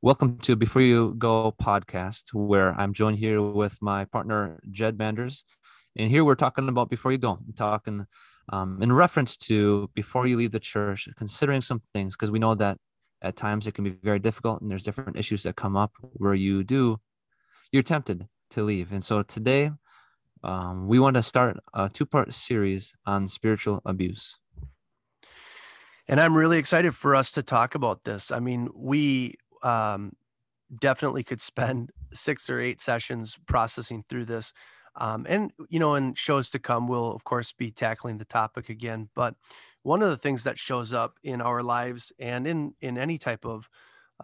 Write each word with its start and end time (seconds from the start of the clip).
Welcome 0.00 0.38
to 0.42 0.54
Before 0.54 0.80
You 0.80 1.16
Go 1.18 1.52
podcast, 1.60 2.32
where 2.32 2.72
I'm 2.80 2.92
joined 2.92 3.18
here 3.18 3.42
with 3.42 3.82
my 3.82 4.04
partner, 4.04 4.60
Jed 4.70 4.96
Manders. 4.96 5.44
And 5.96 6.08
here 6.08 6.24
we're 6.24 6.36
talking 6.36 6.68
about 6.68 6.88
Before 6.88 7.10
You 7.10 7.18
Go, 7.18 7.40
talking 7.56 8.06
um, 8.48 8.80
in 8.80 8.92
reference 8.92 9.36
to 9.38 9.90
before 9.96 10.28
you 10.28 10.36
leave 10.36 10.52
the 10.52 10.60
church, 10.60 11.08
considering 11.16 11.62
some 11.62 11.80
things, 11.80 12.14
because 12.14 12.30
we 12.30 12.38
know 12.38 12.54
that 12.54 12.78
at 13.22 13.34
times 13.34 13.66
it 13.66 13.74
can 13.74 13.82
be 13.82 13.90
very 13.90 14.20
difficult 14.20 14.60
and 14.60 14.70
there's 14.70 14.84
different 14.84 15.16
issues 15.16 15.42
that 15.42 15.56
come 15.56 15.76
up 15.76 15.90
where 16.12 16.34
you 16.34 16.62
do, 16.62 17.00
you're 17.72 17.82
tempted 17.82 18.28
to 18.50 18.62
leave. 18.62 18.92
And 18.92 19.02
so 19.02 19.24
today, 19.24 19.72
um, 20.44 20.86
we 20.86 21.00
want 21.00 21.16
to 21.16 21.24
start 21.24 21.56
a 21.74 21.88
two 21.88 22.06
part 22.06 22.32
series 22.32 22.94
on 23.04 23.26
spiritual 23.26 23.82
abuse. 23.84 24.38
And 26.06 26.20
I'm 26.20 26.36
really 26.36 26.58
excited 26.58 26.94
for 26.94 27.16
us 27.16 27.32
to 27.32 27.42
talk 27.42 27.74
about 27.74 28.04
this. 28.04 28.30
I 28.30 28.38
mean, 28.38 28.68
we 28.72 29.34
um, 29.62 30.12
definitely 30.80 31.22
could 31.24 31.40
spend 31.40 31.90
six 32.12 32.48
or 32.48 32.60
eight 32.60 32.80
sessions 32.80 33.38
processing 33.46 34.04
through 34.08 34.26
this. 34.26 34.52
Um, 34.96 35.26
and, 35.28 35.52
you 35.68 35.78
know, 35.78 35.94
in 35.94 36.14
shows 36.14 36.50
to 36.50 36.58
come, 36.58 36.88
we'll, 36.88 37.12
of 37.12 37.22
course, 37.24 37.52
be 37.52 37.70
tackling 37.70 38.18
the 38.18 38.24
topic 38.24 38.68
again. 38.68 39.10
But 39.14 39.34
one 39.82 40.02
of 40.02 40.10
the 40.10 40.16
things 40.16 40.42
that 40.44 40.58
shows 40.58 40.92
up 40.92 41.18
in 41.22 41.40
our 41.40 41.62
lives 41.62 42.12
and 42.18 42.46
in, 42.46 42.74
in 42.80 42.98
any 42.98 43.16
type 43.16 43.44
of 43.44 43.68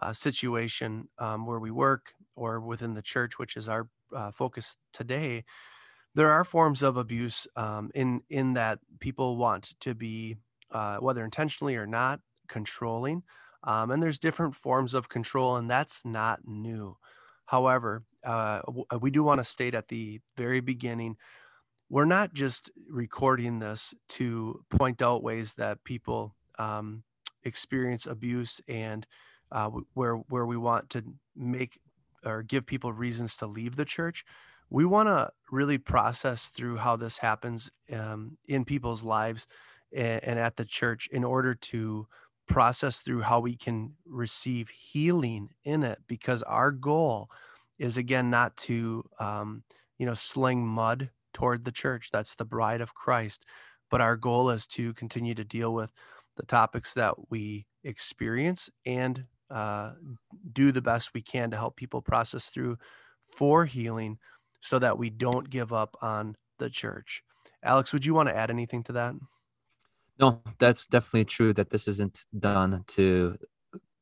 uh, 0.01 0.11
situation 0.11 1.07
um, 1.17 1.45
where 1.45 1.59
we 1.59 1.71
work 1.71 2.13
or 2.35 2.59
within 2.59 2.93
the 2.93 3.01
church, 3.01 3.39
which 3.39 3.55
is 3.55 3.69
our 3.69 3.87
uh, 4.13 4.31
focus 4.31 4.75
today, 4.91 5.45
there 6.15 6.31
are 6.31 6.45
forms 6.45 6.81
of 6.81 6.97
abuse 6.97 7.45
um, 7.55 7.91
in 7.93 8.21
in 8.29 8.53
that 8.53 8.79
people 8.99 9.37
want 9.37 9.75
to 9.81 9.93
be, 9.93 10.37
uh, 10.71 10.97
whether 10.97 11.23
intentionally 11.23 11.75
or 11.75 11.85
not, 11.85 12.21
controlling. 12.47 13.23
Um, 13.65 13.91
and 13.91 14.01
there's 14.01 14.19
different 14.19 14.55
forms 14.55 14.93
of 14.93 15.09
control, 15.09 15.55
and 15.55 15.69
that's 15.69 16.05
not 16.05 16.47
new. 16.47 16.97
However, 17.45 18.03
uh, 18.23 18.61
uh 18.91 18.99
we 18.99 19.11
do 19.11 19.23
want 19.23 19.39
to 19.39 19.43
state 19.43 19.75
at 19.75 19.89
the 19.89 20.21
very 20.37 20.59
beginning 20.59 21.17
we're 21.89 22.05
not 22.05 22.33
just 22.33 22.71
recording 22.89 23.59
this 23.59 23.93
to 24.09 24.63
point 24.69 25.01
out 25.01 25.23
ways 25.23 25.53
that 25.55 25.83
people 25.83 26.35
um, 26.57 27.03
experience 27.43 28.07
abuse 28.07 28.59
and 28.67 29.05
uh, 29.51 29.69
where 29.93 30.15
where 30.15 30.45
we 30.45 30.57
want 30.57 30.89
to 30.89 31.03
make 31.35 31.79
or 32.25 32.41
give 32.41 32.65
people 32.65 32.91
reasons 32.91 33.37
to 33.37 33.45
leave 33.45 33.75
the 33.75 33.85
church. 33.85 34.25
We 34.69 34.83
want 34.83 35.09
to 35.09 35.29
really 35.51 35.77
process 35.77 36.47
through 36.47 36.77
how 36.77 36.95
this 36.95 37.19
happens 37.19 37.69
um, 37.93 38.37
in 38.47 38.65
people's 38.65 39.03
lives 39.03 39.45
and, 39.95 40.23
and, 40.23 40.39
at 40.39 40.57
the 40.57 40.65
church 40.65 41.07
in 41.11 41.23
order 41.23 41.53
to 41.53 42.07
process 42.47 43.01
through 43.01 43.21
how 43.21 43.39
we 43.39 43.55
can 43.55 43.93
receive 44.05 44.69
healing 44.69 45.49
in 45.63 45.83
it 45.83 45.99
because 46.07 46.43
our 46.43 46.71
goal 46.71 47.29
is 47.79 47.97
again 47.97 48.29
not 48.29 48.55
to 48.55 49.03
um, 49.19 49.63
you 49.97 50.05
know 50.05 50.13
sling 50.13 50.65
mud 50.65 51.09
toward 51.33 51.65
the 51.65 51.71
church 51.71 52.09
that's 52.11 52.35
the 52.35 52.45
bride 52.45 52.81
of 52.81 52.93
christ 52.93 53.45
but 53.89 53.99
our 54.01 54.15
goal 54.15 54.49
is 54.49 54.67
to 54.67 54.93
continue 54.93 55.33
to 55.33 55.43
deal 55.43 55.73
with 55.73 55.89
the 56.37 56.45
topics 56.45 56.93
that 56.93 57.13
we 57.29 57.65
experience 57.83 58.69
and 58.85 59.25
uh, 59.49 59.91
do 60.51 60.71
the 60.71 60.81
best 60.81 61.13
we 61.13 61.21
can 61.21 61.51
to 61.51 61.57
help 61.57 61.75
people 61.75 62.01
process 62.01 62.49
through 62.49 62.77
for 63.31 63.65
healing 63.65 64.17
so 64.61 64.79
that 64.79 64.97
we 64.97 65.09
don't 65.09 65.49
give 65.49 65.71
up 65.71 65.95
on 66.01 66.35
the 66.57 66.69
church. 66.69 67.23
Alex 67.63 67.93
would 67.93 68.05
you 68.05 68.13
want 68.13 68.29
to 68.29 68.35
add 68.35 68.49
anything 68.49 68.83
to 68.83 68.91
that 68.93 69.13
no, 70.19 70.41
that's 70.59 70.87
definitely 70.87 71.25
true 71.25 71.53
that 71.53 71.69
this 71.69 71.87
isn't 71.87 72.25
done 72.37 72.83
to 72.87 73.37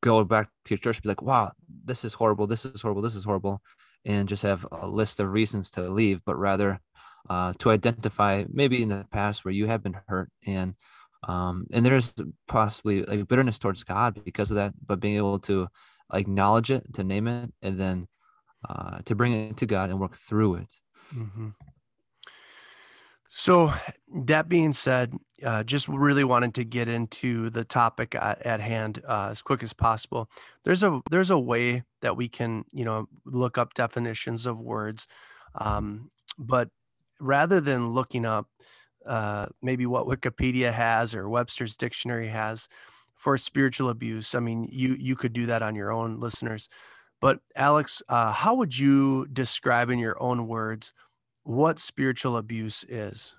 go 0.00 0.22
back 0.22 0.48
to 0.64 0.74
your 0.74 0.78
church 0.78 1.02
be 1.02 1.08
like, 1.08 1.22
wow, 1.22 1.52
this 1.84 2.04
is 2.04 2.14
horrible, 2.14 2.46
this 2.46 2.64
is 2.64 2.82
horrible, 2.82 3.02
this 3.02 3.14
is 3.14 3.24
horrible, 3.24 3.62
and 4.04 4.28
just 4.28 4.42
have 4.42 4.66
a 4.70 4.86
list 4.86 5.18
of 5.18 5.32
reasons 5.32 5.70
to 5.72 5.88
leave, 5.88 6.22
but 6.24 6.36
rather 6.36 6.80
uh, 7.30 7.52
to 7.58 7.70
identify 7.70 8.44
maybe 8.52 8.82
in 8.82 8.90
the 8.90 9.06
past 9.10 9.44
where 9.44 9.54
you 9.54 9.66
have 9.66 9.82
been 9.82 9.96
hurt 10.06 10.30
and 10.46 10.74
um, 11.26 11.66
and 11.72 11.86
there's 11.86 12.14
possibly 12.48 13.02
like 13.02 13.26
bitterness 13.26 13.58
towards 13.58 13.82
God 13.82 14.22
because 14.24 14.50
of 14.50 14.56
that, 14.56 14.74
but 14.86 15.00
being 15.00 15.16
able 15.16 15.38
to 15.40 15.68
acknowledge 16.12 16.70
it, 16.70 16.92
to 16.94 17.04
name 17.04 17.26
it, 17.26 17.50
and 17.62 17.80
then 17.80 18.08
uh, 18.68 18.98
to 19.06 19.14
bring 19.14 19.32
it 19.32 19.56
to 19.58 19.66
God 19.66 19.88
and 19.88 19.98
work 19.98 20.16
through 20.16 20.56
it. 20.56 20.72
Mm-hmm. 21.14 21.48
So, 23.30 23.72
that 24.26 24.48
being 24.48 24.72
said, 24.72 25.14
uh, 25.44 25.62
just 25.62 25.88
really 25.88 26.24
wanted 26.24 26.54
to 26.54 26.64
get 26.64 26.88
into 26.88 27.50
the 27.50 27.64
topic 27.64 28.14
at, 28.14 28.44
at 28.44 28.60
hand 28.60 29.02
uh, 29.08 29.28
as 29.30 29.42
quick 29.42 29.62
as 29.62 29.72
possible. 29.72 30.28
There's 30.64 30.82
a 30.82 31.00
there's 31.10 31.30
a 31.30 31.38
way 31.38 31.84
that 32.02 32.16
we 32.16 32.28
can 32.28 32.64
you 32.72 32.84
know 32.84 33.08
look 33.24 33.58
up 33.58 33.74
definitions 33.74 34.46
of 34.46 34.60
words, 34.60 35.08
um, 35.54 36.10
but 36.38 36.68
rather 37.20 37.60
than 37.60 37.90
looking 37.90 38.24
up 38.24 38.48
uh, 39.06 39.46
maybe 39.62 39.86
what 39.86 40.06
Wikipedia 40.06 40.72
has 40.72 41.14
or 41.14 41.28
Webster's 41.28 41.76
dictionary 41.76 42.28
has 42.28 42.68
for 43.14 43.36
spiritual 43.38 43.88
abuse, 43.88 44.34
I 44.34 44.40
mean 44.40 44.68
you 44.70 44.96
you 44.98 45.16
could 45.16 45.32
do 45.32 45.46
that 45.46 45.62
on 45.62 45.74
your 45.74 45.92
own, 45.92 46.20
listeners. 46.20 46.68
But 47.20 47.40
Alex, 47.56 48.02
uh, 48.08 48.32
how 48.32 48.54
would 48.56 48.78
you 48.78 49.26
describe 49.32 49.88
in 49.88 49.98
your 49.98 50.20
own 50.22 50.46
words? 50.46 50.92
what 51.44 51.78
spiritual 51.78 52.36
abuse 52.36 52.84
is. 52.88 53.34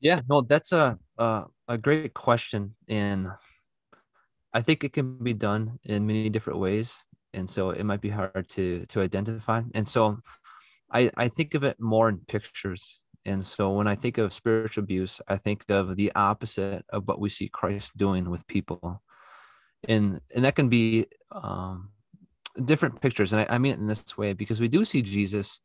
Yeah, 0.00 0.20
no, 0.28 0.42
that's 0.42 0.72
a 0.72 0.98
a, 1.18 1.44
a 1.68 1.78
great 1.78 2.14
question, 2.14 2.74
and 2.88 3.28
I 4.52 4.60
think 4.62 4.84
it 4.84 4.92
can 4.92 5.18
be 5.22 5.34
done 5.34 5.78
in 5.84 6.06
many 6.06 6.30
different 6.30 6.58
ways, 6.58 7.04
and 7.34 7.48
so 7.48 7.70
it 7.70 7.84
might 7.84 8.00
be 8.00 8.08
hard 8.10 8.48
to 8.50 8.84
to 8.86 9.00
identify. 9.00 9.62
And 9.74 9.86
so, 9.88 10.18
I 10.92 11.10
I 11.16 11.28
think 11.28 11.54
of 11.54 11.64
it 11.64 11.80
more 11.80 12.08
in 12.08 12.20
pictures. 12.28 13.02
And 13.26 13.44
so 13.44 13.72
when 13.72 13.88
I 13.88 13.96
think 13.96 14.18
of 14.18 14.32
spiritual 14.32 14.84
abuse, 14.84 15.20
I 15.28 15.36
think 15.38 15.64
of 15.70 15.96
the 15.96 16.12
opposite 16.16 16.84
of 16.90 17.08
what 17.08 17.20
we 17.20 17.28
see 17.30 17.48
Christ 17.48 17.96
doing 17.96 18.30
with 18.30 18.46
people, 18.48 19.02
and 19.88 20.20
and 20.34 20.44
that 20.44 20.56
can 20.56 20.68
be 20.70 21.06
um, 21.32 21.90
different 22.64 23.00
pictures, 23.02 23.32
and 23.32 23.42
I, 23.42 23.56
I 23.56 23.58
mean 23.58 23.72
it 23.74 23.80
in 23.80 23.88
this 23.88 24.18
way 24.18 24.34
because 24.34 24.60
we 24.60 24.68
do 24.68 24.84
see 24.84 25.02
Jesus 25.02 25.60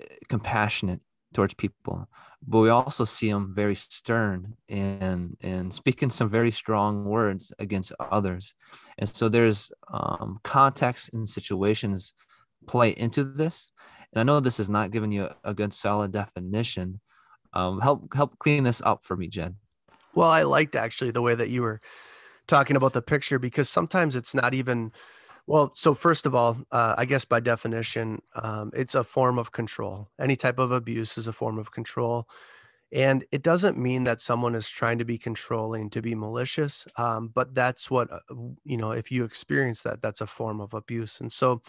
eh, 0.00 0.06
compassionate 0.28 1.00
towards 1.32 1.54
people, 1.54 2.08
but 2.46 2.58
we 2.58 2.68
also 2.68 3.04
see 3.04 3.28
him 3.28 3.52
very 3.54 3.74
stern 3.74 4.54
and 4.68 5.36
and 5.42 5.72
speaking 5.72 6.10
some 6.10 6.28
very 6.28 6.50
strong 6.50 7.04
words 7.04 7.52
against 7.58 7.92
others. 7.98 8.54
And 8.98 9.08
so 9.08 9.28
there's 9.28 9.72
um, 9.92 10.38
context 10.42 11.14
and 11.14 11.28
situations 11.28 12.14
play 12.66 12.90
into 12.90 13.24
this. 13.24 13.72
And 14.12 14.20
I 14.20 14.24
know 14.24 14.40
this 14.40 14.60
is 14.60 14.70
not 14.70 14.90
giving 14.90 15.12
you 15.12 15.28
a, 15.44 15.54
good 15.54 15.72
solid 15.72 16.12
definition. 16.12 17.00
Um, 17.52 17.80
help 17.80 18.12
help 18.14 18.38
clean 18.38 18.64
this 18.64 18.82
up 18.82 19.04
for 19.04 19.16
me, 19.16 19.28
Jen. 19.28 19.56
Well, 20.14 20.28
I 20.28 20.42
liked 20.42 20.76
actually 20.76 21.10
the 21.10 21.22
way 21.22 21.34
that 21.34 21.48
you 21.48 21.62
were 21.62 21.80
talking 22.46 22.76
about 22.76 22.92
the 22.92 23.02
picture 23.02 23.38
because 23.38 23.68
sometimes 23.68 24.16
it's 24.16 24.34
not 24.34 24.52
even 24.52 24.92
well, 25.46 25.72
so 25.74 25.94
first 25.94 26.26
of 26.26 26.34
all, 26.34 26.58
uh, 26.70 26.94
I 26.96 27.04
guess 27.04 27.24
by 27.24 27.40
definition, 27.40 28.22
um, 28.34 28.70
it's 28.74 28.94
a 28.94 29.04
form 29.04 29.38
of 29.38 29.52
control. 29.52 30.08
Any 30.20 30.36
type 30.36 30.58
of 30.58 30.70
abuse 30.70 31.18
is 31.18 31.26
a 31.28 31.32
form 31.32 31.58
of 31.58 31.72
control. 31.72 32.28
And 32.92 33.24
it 33.32 33.42
doesn't 33.42 33.78
mean 33.78 34.04
that 34.04 34.20
someone 34.20 34.54
is 34.54 34.68
trying 34.68 34.98
to 34.98 35.04
be 35.04 35.16
controlling, 35.18 35.88
to 35.90 36.02
be 36.02 36.14
malicious. 36.14 36.86
Um, 36.96 37.28
but 37.34 37.54
that's 37.54 37.90
what, 37.90 38.12
uh, 38.12 38.18
you 38.64 38.76
know, 38.76 38.92
if 38.92 39.10
you 39.10 39.24
experience 39.24 39.82
that, 39.82 40.02
that's 40.02 40.20
a 40.20 40.26
form 40.26 40.60
of 40.60 40.74
abuse. 40.74 41.18
And 41.20 41.32
so 41.32 41.62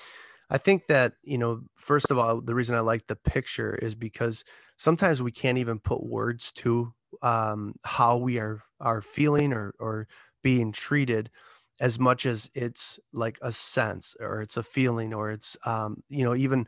I 0.50 0.57
think 0.57 0.88
that, 0.88 1.13
you 1.23 1.38
know, 1.38 1.61
first 1.75 2.11
of 2.11 2.17
all, 2.17 2.41
the 2.41 2.53
reason 2.53 2.75
I 2.75 2.81
like 2.81 3.07
the 3.07 3.16
picture 3.16 3.73
is 3.75 3.95
because 3.95 4.44
sometimes 4.75 5.22
we 5.22 5.31
can't 5.31 5.57
even 5.57 5.79
put 5.79 6.03
words 6.03 6.51
to 6.53 6.94
um, 7.22 7.75
how 7.84 8.17
we 8.17 8.38
are, 8.38 8.61
are 8.81 9.01
feeling 9.01 9.53
or, 9.53 9.73
or 9.79 10.07
being 10.44 10.73
treated 10.73 11.29
as 11.83 11.99
much 11.99 12.25
as 12.25 12.49
it's 12.53 12.97
like 13.11 13.37
a 13.41 13.52
sense 13.52 14.16
or 14.22 14.41
it's 14.41 14.55
a 14.55 14.63
feeling 14.63 15.13
or 15.13 15.31
it's 15.31 15.58
um, 15.66 16.02
you 16.08 16.23
know 16.23 16.34
even 16.34 16.66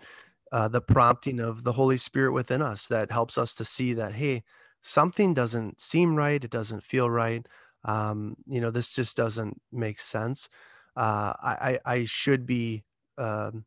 uh, 0.51 0.67
the 0.67 0.81
prompting 0.81 1.39
of 1.39 1.63
the 1.63 1.71
holy 1.71 1.95
spirit 1.97 2.33
within 2.33 2.61
us 2.61 2.89
that 2.89 3.11
helps 3.11 3.37
us 3.37 3.53
to 3.53 3.63
see 3.63 3.93
that 3.93 4.15
hey 4.15 4.43
something 4.81 5.33
doesn't 5.33 5.79
seem 5.79 6.15
right 6.15 6.43
it 6.43 6.51
doesn't 6.51 6.83
feel 6.83 7.09
right 7.09 7.47
um, 7.85 8.35
you 8.45 8.59
know 8.59 8.71
this 8.71 8.91
just 8.91 9.15
doesn't 9.15 9.61
make 9.71 9.99
sense. 9.99 10.49
Uh, 10.97 11.33
I, 11.41 11.79
I 11.85 12.05
should 12.05 12.45
be 12.45 12.83
um, 13.17 13.65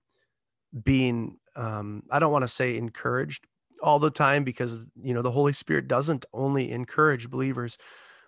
being 0.83 1.39
um, 1.57 2.03
i 2.11 2.19
don't 2.19 2.33
want 2.33 2.43
to 2.43 2.49
say 2.49 2.77
encouraged 2.77 3.47
all 3.83 3.99
the 3.99 4.11
time 4.11 4.45
because 4.45 4.85
you 5.01 5.15
know 5.15 5.23
the 5.23 5.31
holy 5.31 5.53
spirit 5.53 5.89
doesn't 5.89 6.27
only 6.33 6.71
encourage 6.71 7.31
believers 7.31 7.79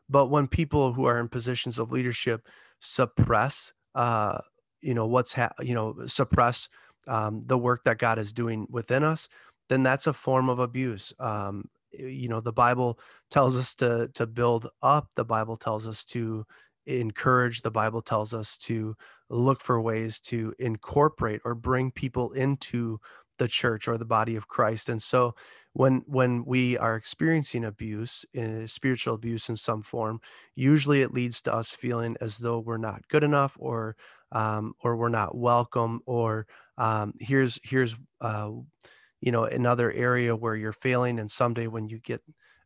but 0.09 0.27
when 0.27 0.49
people 0.49 0.93
who 0.95 1.05
are 1.05 1.19
in 1.19 1.29
positions 1.29 1.79
of 1.79 1.93
leadership 1.93 2.47
suppress 2.81 3.73
uh 3.94 4.38
you 4.81 4.94
know 4.94 5.06
what's 5.06 5.35
ha- 5.35 5.53
you 5.61 5.75
know 5.75 5.94
suppress 6.06 6.69
um, 7.06 7.43
the 7.43 7.59
work 7.59 7.85
that 7.85 7.99
god 7.99 8.19
is 8.19 8.32
doing 8.32 8.67
within 8.71 9.05
us 9.05 9.29
then 9.71 9.82
that's 9.85 10.06
a 10.06 10.12
form 10.12 10.50
of 10.50 10.59
abuse. 10.59 11.15
Um 11.19 11.71
you 11.93 12.29
know 12.29 12.41
the 12.41 12.53
bible 12.53 12.99
tells 13.31 13.56
us 13.56 13.75
to 13.77 14.09
to 14.15 14.27
build 14.27 14.69
up. 14.82 15.09
The 15.17 15.25
bible 15.25 15.56
tells 15.56 15.87
us 15.87 16.05
to 16.06 16.44
encourage. 16.87 17.62
The 17.62 17.71
bible 17.71 18.03
tells 18.03 18.35
us 18.35 18.56
to 18.59 18.97
look 19.29 19.62
for 19.62 19.81
ways 19.81 20.19
to 20.21 20.55
incorporate 20.59 21.41
or 21.44 21.55
bring 21.55 21.91
people 21.93 22.33
into 22.33 23.00
the 23.38 23.49
church 23.49 23.88
or 23.88 23.97
the 23.97 24.05
body 24.05 24.37
of 24.37 24.49
christ. 24.49 24.88
And 24.88 25.03
so 25.03 25.35
when 25.73 26.03
when 26.07 26.45
we 26.45 26.77
are 26.79 26.97
experiencing 26.97 27.65
abuse 27.65 28.25
uh, 28.39 28.67
spiritual 28.67 29.15
abuse 29.15 29.49
in 29.49 29.57
some 29.57 29.83
form 29.83 30.21
usually 30.55 31.01
it 31.03 31.15
leads 31.15 31.41
to 31.43 31.55
us 31.55 31.75
feeling 31.75 32.17
as 32.21 32.39
though 32.39 32.59
we're 32.59 32.77
not 32.77 33.07
good 33.09 33.25
enough 33.25 33.57
or 33.59 33.97
um, 34.33 34.75
or 34.83 34.97
we're 34.97 35.09
not 35.09 35.37
welcome 35.37 36.01
or 36.07 36.47
um, 36.79 37.15
here's 37.21 37.59
here's 37.63 37.97
uh, 38.21 38.51
you 39.21 39.33
know 39.33 39.45
another 39.45 39.93
area 39.93 40.35
where 40.35 40.57
you're 40.57 40.73
failing 40.73 41.19
and 41.19 41.31
someday 41.31 41.67
when 41.67 41.89
you 41.89 41.99
get 41.99 42.23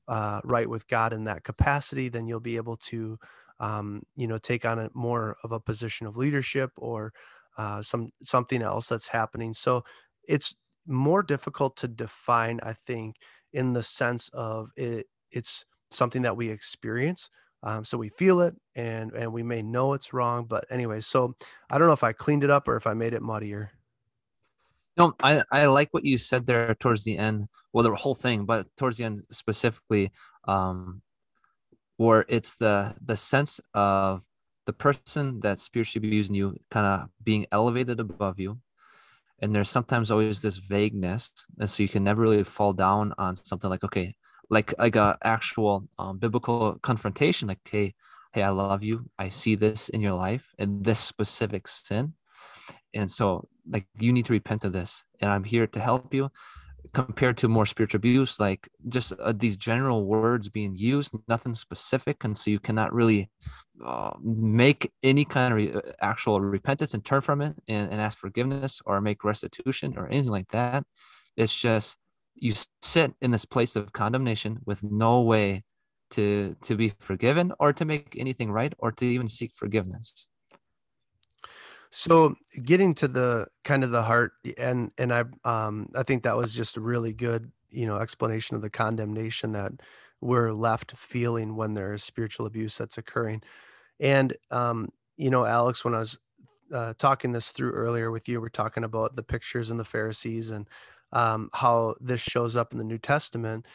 uh, 0.08 0.40
right 0.44 0.68
with 0.68 0.86
god 0.88 1.12
in 1.12 1.24
that 1.24 1.44
capacity 1.44 2.08
then 2.08 2.26
you'll 2.26 2.40
be 2.40 2.56
able 2.56 2.76
to 2.76 3.18
um, 3.60 4.02
you 4.16 4.26
know 4.26 4.38
take 4.38 4.64
on 4.64 4.78
a 4.78 4.90
more 4.94 5.36
of 5.44 5.52
a 5.52 5.60
position 5.60 6.06
of 6.06 6.16
leadership 6.16 6.70
or 6.76 7.12
uh, 7.56 7.82
some 7.82 8.10
something 8.22 8.62
else 8.62 8.88
that's 8.88 9.08
happening. 9.08 9.54
So 9.54 9.84
it's 10.26 10.56
more 10.86 11.22
difficult 11.22 11.76
to 11.76 11.88
define 11.88 12.60
i 12.62 12.74
think 12.86 13.16
in 13.52 13.72
the 13.72 13.82
sense 13.82 14.28
of 14.32 14.70
it 14.76 15.06
it's 15.30 15.64
something 15.90 16.22
that 16.22 16.36
we 16.36 16.48
experience 16.48 17.30
um, 17.62 17.82
so 17.82 17.96
we 17.96 18.10
feel 18.10 18.40
it 18.40 18.54
and 18.74 19.12
and 19.12 19.32
we 19.32 19.42
may 19.42 19.62
know 19.62 19.94
it's 19.94 20.12
wrong 20.12 20.44
but 20.44 20.64
anyway 20.70 21.00
so 21.00 21.34
i 21.70 21.78
don't 21.78 21.86
know 21.86 21.94
if 21.94 22.04
i 22.04 22.12
cleaned 22.12 22.44
it 22.44 22.50
up 22.50 22.68
or 22.68 22.76
if 22.76 22.86
i 22.86 22.94
made 22.94 23.14
it 23.14 23.22
muddier. 23.22 23.70
No 24.96 25.14
i 25.22 25.42
i 25.50 25.66
like 25.66 25.88
what 25.92 26.04
you 26.04 26.18
said 26.18 26.46
there 26.46 26.74
towards 26.74 27.04
the 27.04 27.16
end 27.16 27.48
well 27.72 27.84
the 27.84 27.94
whole 27.94 28.14
thing 28.14 28.44
but 28.44 28.66
towards 28.76 28.98
the 28.98 29.04
end 29.04 29.24
specifically 29.30 30.12
um 30.46 31.00
where 31.96 32.24
it's 32.28 32.56
the 32.56 32.94
the 33.04 33.16
sense 33.16 33.60
of 33.72 34.22
the 34.66 34.72
person 34.72 35.40
that's 35.40 35.62
spiritually 35.62 36.06
abusing 36.06 36.34
you 36.34 36.58
kind 36.70 36.86
of 36.86 37.08
being 37.22 37.46
elevated 37.52 38.00
above 38.00 38.38
you 38.38 38.58
and 39.44 39.54
there's 39.54 39.68
sometimes 39.68 40.10
always 40.10 40.40
this 40.40 40.56
vagueness 40.56 41.30
and 41.60 41.68
so 41.68 41.82
you 41.82 41.88
can 41.88 42.02
never 42.02 42.22
really 42.22 42.42
fall 42.42 42.72
down 42.72 43.12
on 43.18 43.36
something 43.36 43.68
like 43.68 43.84
okay 43.84 44.14
like 44.48 44.72
like 44.78 44.96
a 44.96 45.18
actual 45.22 45.86
um, 45.98 46.16
biblical 46.18 46.78
confrontation 46.80 47.46
like 47.48 47.60
hey 47.70 47.94
hey 48.32 48.42
i 48.42 48.48
love 48.48 48.82
you. 48.82 49.04
I 49.18 49.28
see 49.28 49.54
this 49.54 49.90
in 49.90 50.00
your 50.00 50.14
life 50.14 50.46
and 50.58 50.82
this 50.82 50.98
specific 50.98 51.68
sin. 51.68 52.14
And 52.94 53.10
so 53.10 53.46
like 53.70 53.86
you 53.98 54.14
need 54.14 54.24
to 54.26 54.32
repent 54.32 54.64
of 54.64 54.72
this 54.72 55.04
and 55.20 55.30
i'm 55.30 55.44
here 55.44 55.66
to 55.66 55.80
help 55.80 56.14
you 56.14 56.30
compared 56.94 57.36
to 57.36 57.48
more 57.48 57.66
spiritual 57.66 57.98
abuse 57.98 58.40
like 58.40 58.68
just 58.88 59.12
uh, 59.20 59.32
these 59.36 59.56
general 59.56 60.04
words 60.04 60.48
being 60.48 60.74
used 60.74 61.12
nothing 61.28 61.54
specific 61.54 62.24
and 62.24 62.38
so 62.38 62.50
you 62.50 62.60
cannot 62.60 62.92
really 62.92 63.30
uh, 63.84 64.12
make 64.22 64.92
any 65.02 65.24
kind 65.24 65.52
of 65.52 65.56
re- 65.56 65.72
uh, 65.72 65.80
actual 66.00 66.40
repentance 66.40 66.94
and 66.94 67.04
turn 67.04 67.20
from 67.20 67.40
it 67.40 67.54
and, 67.68 67.90
and 67.90 68.00
ask 68.00 68.18
forgiveness 68.18 68.80
or 68.86 69.00
make 69.00 69.24
restitution 69.24 69.94
or 69.96 70.06
anything 70.08 70.30
like 70.30 70.48
that. 70.52 70.84
It's 71.36 71.54
just 71.54 71.96
you 72.36 72.52
sit 72.82 73.14
in 73.20 73.32
this 73.32 73.44
place 73.44 73.74
of 73.76 73.92
condemnation 73.92 74.60
with 74.64 74.82
no 74.82 75.22
way 75.22 75.64
to 76.10 76.54
to 76.62 76.76
be 76.76 76.92
forgiven 77.00 77.52
or 77.58 77.72
to 77.72 77.84
make 77.84 78.14
anything 78.16 78.52
right 78.52 78.72
or 78.78 78.92
to 78.92 79.04
even 79.06 79.26
seek 79.26 79.52
forgiveness 79.54 80.28
so 81.96 82.34
getting 82.62 82.92
to 82.92 83.06
the 83.06 83.46
kind 83.62 83.84
of 83.84 83.90
the 83.90 84.02
heart 84.02 84.32
and 84.58 84.90
and 84.98 85.12
i 85.12 85.22
um 85.44 85.88
i 85.94 86.02
think 86.02 86.24
that 86.24 86.36
was 86.36 86.52
just 86.52 86.76
a 86.76 86.80
really 86.80 87.12
good 87.12 87.52
you 87.70 87.86
know 87.86 87.98
explanation 87.98 88.56
of 88.56 88.62
the 88.62 88.70
condemnation 88.70 89.52
that 89.52 89.72
we're 90.20 90.52
left 90.52 90.92
feeling 90.96 91.54
when 91.54 91.74
there 91.74 91.92
is 91.92 92.02
spiritual 92.02 92.46
abuse 92.46 92.76
that's 92.76 92.98
occurring 92.98 93.40
and 94.00 94.36
um 94.50 94.88
you 95.16 95.30
know 95.30 95.44
alex 95.44 95.84
when 95.84 95.94
i 95.94 96.00
was 96.00 96.18
uh, 96.72 96.94
talking 96.98 97.30
this 97.30 97.50
through 97.50 97.70
earlier 97.70 98.10
with 98.10 98.26
you 98.28 98.40
we're 98.40 98.48
talking 98.48 98.82
about 98.82 99.14
the 99.14 99.22
pictures 99.22 99.70
and 99.70 99.78
the 99.78 99.84
pharisees 99.84 100.50
and 100.50 100.66
um, 101.12 101.48
how 101.52 101.94
this 102.00 102.20
shows 102.20 102.56
up 102.56 102.72
in 102.72 102.78
the 102.78 102.84
New 102.84 102.98
Testament. 102.98 103.66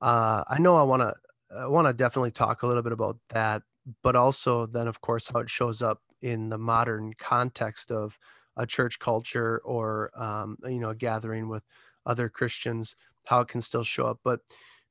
Uh, 0.00 0.44
I 0.48 0.58
know 0.58 0.76
I 0.76 0.82
want 0.82 1.02
to 1.02 1.14
I 1.56 1.66
want 1.66 1.86
to 1.86 1.92
definitely 1.92 2.30
talk 2.30 2.62
a 2.62 2.66
little 2.66 2.82
bit 2.82 2.92
about 2.92 3.18
that, 3.30 3.62
but 4.02 4.16
also 4.16 4.66
then 4.66 4.88
of 4.88 5.00
course 5.00 5.28
how 5.32 5.40
it 5.40 5.50
shows 5.50 5.82
up 5.82 6.00
in 6.22 6.48
the 6.48 6.58
modern 6.58 7.12
context 7.18 7.90
of 7.90 8.18
a 8.56 8.66
church 8.66 8.98
culture 8.98 9.60
or 9.64 10.10
um, 10.20 10.56
you 10.64 10.80
know 10.80 10.90
a 10.90 10.94
gathering 10.94 11.48
with 11.48 11.62
other 12.04 12.28
Christians, 12.28 12.96
how 13.26 13.40
it 13.40 13.48
can 13.48 13.60
still 13.60 13.84
show 13.84 14.06
up. 14.06 14.20
But 14.24 14.40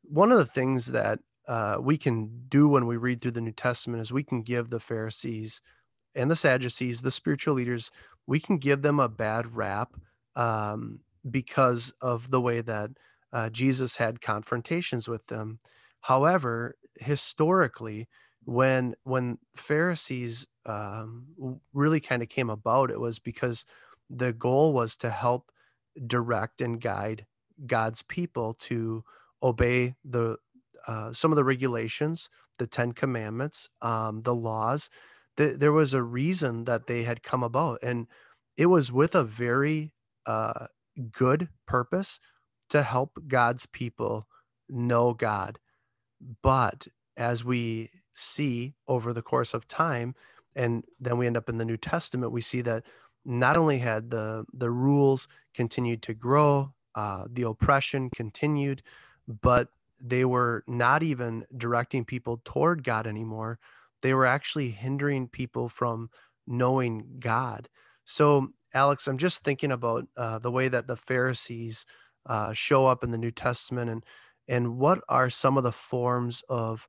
one 0.04 0.32
of 0.32 0.38
the 0.38 0.46
things 0.46 0.88
that 0.88 1.20
uh, 1.48 1.78
we 1.80 1.98
can 1.98 2.44
do 2.50 2.68
when 2.68 2.86
we 2.86 2.98
read 2.98 3.22
through 3.22 3.32
the 3.32 3.42
New 3.42 3.52
Testament 3.52 4.02
is 4.02 4.12
we 4.12 4.24
can 4.24 4.42
give 4.42 4.70
the 4.70 4.80
Pharisees 4.80 5.62
and 6.14 6.32
the 6.32 6.36
Sadducees, 6.36 7.02
the 7.02 7.12
spiritual 7.12 7.56
leaders, 7.56 7.92
we 8.26 8.40
can 8.40 8.58
give 8.58 8.82
them 8.82 9.00
a 9.00 9.10
bad 9.10 9.56
rap 9.56 9.94
um, 10.36 11.00
because 11.30 11.94
of 12.02 12.32
the 12.32 12.42
way 12.42 12.62
that 12.62 12.92
uh, 13.34 13.50
Jesus 13.50 13.98
had 13.98 14.22
confrontations 14.22 15.08
with 15.08 15.28
them. 15.28 15.60
However, 16.02 16.76
historically, 17.00 18.08
when 18.46 18.96
when 19.04 19.40
Pharisees 19.56 20.48
um, 20.66 21.60
really 21.74 22.00
kind 22.00 22.22
of 22.22 22.30
came 22.30 22.50
about, 22.50 22.92
it 22.92 23.00
was 23.00 23.20
because 23.20 23.66
the 24.10 24.32
goal 24.32 24.74
was 24.74 24.96
to 24.98 25.10
help 25.10 25.52
direct 26.08 26.62
and 26.62 26.80
guide 26.80 27.26
God's 27.66 28.02
people 28.04 28.54
to 28.54 29.04
obey 29.42 29.96
the 30.04 30.38
uh, 30.88 31.12
some 31.14 31.32
of 31.32 31.36
the 31.36 31.44
regulations, 31.44 32.30
the 32.60 32.68
Ten 32.68 32.92
Commandments, 32.92 33.70
um, 33.82 34.22
the 34.22 34.36
laws. 34.36 34.90
The, 35.38 35.56
there 35.58 35.72
was 35.72 35.94
a 35.94 36.04
reason 36.04 36.66
that 36.66 36.88
they 36.88 37.04
had 37.04 37.24
come 37.24 37.44
about, 37.44 37.80
and 37.82 38.08
it 38.56 38.68
was 38.68 38.92
with 38.92 39.16
a 39.16 39.24
very 39.24 39.92
uh, 40.26 40.68
good 41.12 41.50
purpose 41.66 42.20
to 42.70 42.84
help 42.84 43.20
God's 43.28 43.66
people 43.66 44.28
know 44.70 45.14
God. 45.14 45.60
But 46.42 46.88
as 47.18 47.44
we 47.44 47.90
see 48.16 48.74
over 48.88 49.14
the 49.14 49.22
course 49.22 49.54
of 49.54 49.68
time, 49.68 50.16
and 50.56 50.84
then 51.00 51.18
we 51.18 51.28
end 51.28 51.38
up 51.38 51.50
in 51.50 51.58
the 51.58 51.66
New 51.66 51.78
Testament, 51.78 52.32
we 52.32 52.42
see 52.42 52.62
that 52.62 52.84
not 53.26 53.58
only 53.58 53.80
had 53.80 54.10
the 54.12 54.46
the 54.54 54.72
rules 54.72 55.28
continued 55.54 56.02
to 56.04 56.14
grow, 56.14 56.74
uh, 56.96 57.26
the 57.32 57.44
oppression 57.44 58.10
continued, 58.10 58.82
but 59.28 59.70
they 60.00 60.26
were 60.26 60.64
not 60.68 61.04
even 61.04 61.46
directing 61.56 62.06
people 62.06 62.42
toward 62.44 62.84
God 62.84 63.06
anymore. 63.08 63.60
They 64.02 64.14
were 64.14 64.26
actually 64.26 64.70
hindering 64.70 65.28
people 65.28 65.70
from 65.70 66.10
knowing 66.48 67.18
God. 67.20 67.70
So 68.06 68.50
Alex, 68.74 69.08
I'm 69.08 69.18
just 69.18 69.44
thinking 69.44 69.72
about 69.72 70.06
uh, 70.18 70.40
the 70.40 70.52
way 70.52 70.68
that 70.68 70.86
the 70.88 70.98
Pharisees 70.98 71.86
uh, 72.26 72.54
show 72.54 72.88
up 72.88 73.04
in 73.04 73.12
the 73.12 73.18
New 73.18 73.32
Testament, 73.32 73.90
and 73.90 74.04
and 74.48 74.78
what 74.78 75.02
are 75.10 75.30
some 75.30 75.58
of 75.58 75.64
the 75.64 75.72
forms 75.72 76.44
of 76.50 76.88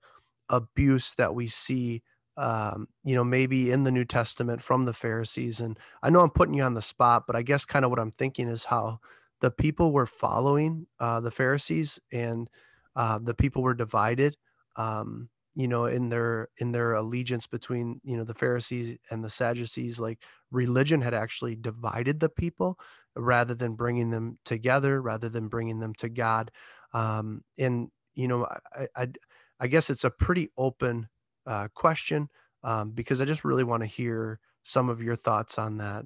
abuse 0.49 1.15
that 1.17 1.35
we 1.35 1.49
see, 1.49 2.03
um, 2.37 2.89
you 3.05 3.15
know, 3.15 3.25
maybe 3.25 3.71
in 3.71 3.85
the 3.85 3.91
New 3.91 4.05
Testament 4.05 4.63
from 4.63 4.85
the 4.85 4.93
Pharisees. 4.93 5.61
And 5.61 5.79
I 6.03 6.11
know 6.11 6.21
I'm 6.21 6.31
putting 6.31 6.55
you 6.55 6.63
on 6.63 6.75
the 6.75 6.83
spot, 6.83 7.25
but 7.27 7.37
I 7.37 7.43
guess 7.43 7.65
kind 7.65 7.85
of 7.85 7.91
what 7.91 8.01
I'm 8.01 8.13
thinking 8.13 8.49
is 8.49 8.65
how 8.65 9.01
the 9.41 9.51
people 9.51 9.93
were 9.93 10.07
following 10.07 10.87
uh, 10.99 11.21
the 11.21 11.31
Pharisees, 11.31 12.01
and 12.13 12.49
uh, 12.95 13.19
the 13.23 13.35
people 13.35 13.63
were 13.63 13.75
divided. 13.75 14.37
Um, 14.77 15.29
you 15.57 15.67
know 15.67 15.87
in 15.87 16.11
their 16.11 16.49
in 16.59 16.71
their 16.71 16.95
allegiance 16.95 17.47
between 17.47 18.01
you 18.05 18.17
know 18.17 18.25
the 18.25 18.35
pharisees 18.35 18.99
and 19.11 19.25
the 19.25 19.31
sadducees 19.31 19.99
like 19.99 20.23
religion 20.53 21.01
had 21.01 21.15
actually 21.15 21.57
divided 21.57 22.21
the 22.21 22.29
people 22.29 22.79
rather 23.17 23.55
than 23.55 23.75
bringing 23.75 24.11
them 24.11 24.39
together 24.45 25.01
rather 25.01 25.29
than 25.29 25.49
bringing 25.49 25.81
them 25.81 25.95
to 25.95 26.09
god 26.09 26.51
um, 26.93 27.43
and 27.59 27.89
you 28.15 28.29
know 28.29 28.47
I, 28.75 28.87
I 28.95 29.09
i 29.61 29.67
guess 29.67 29.91
it's 29.91 30.05
a 30.05 30.11
pretty 30.11 30.51
open 30.57 31.09
uh, 31.47 31.69
question 31.75 32.29
um, 32.65 32.91
because 32.91 33.21
i 33.21 33.25
just 33.25 33.45
really 33.45 33.65
want 33.65 33.83
to 33.83 33.87
hear 33.87 34.39
some 34.63 34.89
of 34.89 35.03
your 35.03 35.17
thoughts 35.17 35.59
on 35.59 35.79
that 35.79 36.05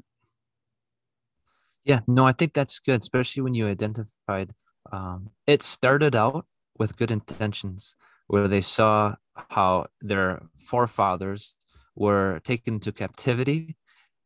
yeah 1.85 2.01
no 2.07 2.27
i 2.27 2.33
think 2.33 2.53
that's 2.53 2.79
good 2.79 3.01
especially 3.01 3.43
when 3.43 3.55
you 3.55 3.67
identified 3.67 4.53
um, 4.93 5.31
it 5.47 5.63
started 5.63 6.17
out 6.17 6.47
with 6.79 6.97
good 6.97 7.11
intentions 7.11 7.97
where 8.27 8.49
they 8.49 8.61
saw 8.61 9.15
how 9.51 9.87
their 10.01 10.41
forefathers 10.57 11.57
were 11.95 12.41
taken 12.45 12.81
to 12.81 12.93
captivity 12.93 13.77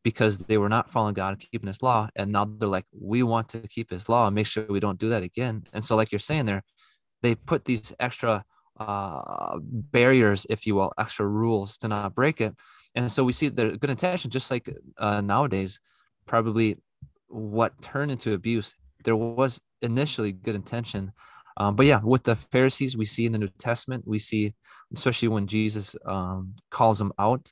because 0.03 0.37
they 0.37 0.57
were 0.57 0.69
not 0.69 0.91
following 0.91 1.15
God 1.15 1.29
and 1.29 1.39
keeping 1.39 1.67
his 1.67 1.81
law. 1.81 2.09
And 2.15 2.31
now 2.31 2.45
they're 2.45 2.69
like, 2.69 2.85
we 2.93 3.23
want 3.23 3.49
to 3.49 3.67
keep 3.67 3.89
his 3.89 4.07
law 4.07 4.27
and 4.27 4.35
make 4.35 4.45
sure 4.45 4.65
we 4.69 4.79
don't 4.79 4.99
do 4.99 5.09
that 5.09 5.23
again. 5.23 5.65
And 5.73 5.83
so, 5.83 5.95
like 5.95 6.11
you're 6.11 6.19
saying 6.19 6.45
there, 6.45 6.63
they 7.23 7.33
put 7.33 7.65
these 7.65 7.93
extra 7.99 8.45
uh, 8.79 9.57
barriers, 9.61 10.45
if 10.49 10.65
you 10.65 10.75
will, 10.75 10.91
extra 10.97 11.27
rules 11.27 11.77
to 11.77 11.87
not 11.87 12.15
break 12.15 12.41
it. 12.41 12.53
And 12.95 13.11
so 13.11 13.23
we 13.23 13.33
see 13.33 13.49
the 13.49 13.77
good 13.77 13.89
intention, 13.89 14.31
just 14.31 14.51
like 14.51 14.69
uh, 14.97 15.21
nowadays, 15.21 15.79
probably 16.25 16.77
what 17.27 17.81
turned 17.81 18.11
into 18.11 18.33
abuse. 18.33 18.75
There 19.03 19.15
was 19.15 19.59
initially 19.81 20.31
good 20.31 20.55
intention, 20.55 21.11
Um, 21.57 21.75
but 21.75 21.85
yeah, 21.85 22.01
with 22.03 22.23
the 22.23 22.35
Pharisees, 22.35 22.97
we 22.97 23.05
see 23.05 23.25
in 23.25 23.31
the 23.31 23.37
New 23.37 23.49
Testament, 23.57 24.03
we 24.05 24.19
see, 24.19 24.53
especially 24.93 25.29
when 25.29 25.47
Jesus 25.47 25.95
um, 26.05 26.55
calls 26.69 26.99
them 26.99 27.13
out, 27.17 27.51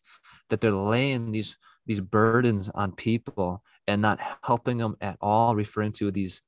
that 0.50 0.62
they're 0.62 0.72
laying 0.72 1.32
these 1.32 1.58
these 1.86 2.00
burdens 2.00 2.70
on 2.70 2.94
people 2.94 3.62
and 3.88 4.02
not 4.02 4.18
helping 4.44 4.78
them 4.78 4.96
at 5.02 5.18
all, 5.20 5.54
referring 5.54 5.92
to 5.92 6.12
these 6.12 6.42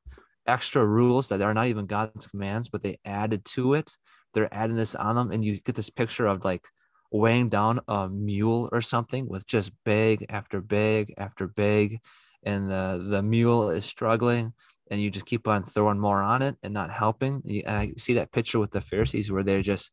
extra 0.47 0.85
rules 0.85 1.27
that 1.27 1.41
are 1.41 1.53
not 1.53 1.67
even 1.67 1.85
God's 1.87 2.27
commands, 2.27 2.69
but 2.69 2.81
they 2.81 2.97
added 3.03 3.43
to 3.43 3.73
it. 3.73 3.91
They're 4.35 4.53
adding 4.53 4.75
this 4.75 4.93
on 4.93 5.15
them, 5.15 5.31
and 5.31 5.43
you 5.43 5.59
get 5.61 5.73
this 5.73 5.89
picture 5.89 6.27
of 6.27 6.45
like 6.45 6.67
weighing 7.11 7.49
down 7.49 7.79
a 7.87 8.09
mule 8.09 8.69
or 8.71 8.81
something 8.81 9.27
with 9.27 9.47
just 9.47 9.71
bag 9.85 10.25
after 10.29 10.61
bag 10.61 11.13
after 11.17 11.47
bag, 11.47 12.01
and 12.43 12.69
the 12.69 13.07
the 13.09 13.23
mule 13.23 13.71
is 13.71 13.85
struggling, 13.85 14.53
and 14.91 15.01
you 15.01 15.09
just 15.09 15.25
keep 15.25 15.47
on 15.47 15.63
throwing 15.63 15.97
more 15.97 16.21
on 16.21 16.41
it 16.41 16.57
and 16.61 16.73
not 16.73 16.91
helping. 16.91 17.41
And 17.65 17.75
I 17.75 17.93
see 17.97 18.13
that 18.15 18.31
picture 18.31 18.59
with 18.59 18.71
the 18.71 18.81
Pharisees 18.81 19.31
where 19.31 19.43
they're 19.43 19.61
just 19.61 19.91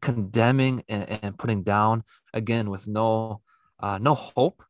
condemning 0.00 0.84
and, 0.88 1.24
and 1.24 1.38
putting 1.38 1.62
down 1.62 2.04
again 2.32 2.70
with 2.70 2.86
no 2.86 3.42
uh, 3.80 3.98
no 3.98 4.14
hope, 4.14 4.62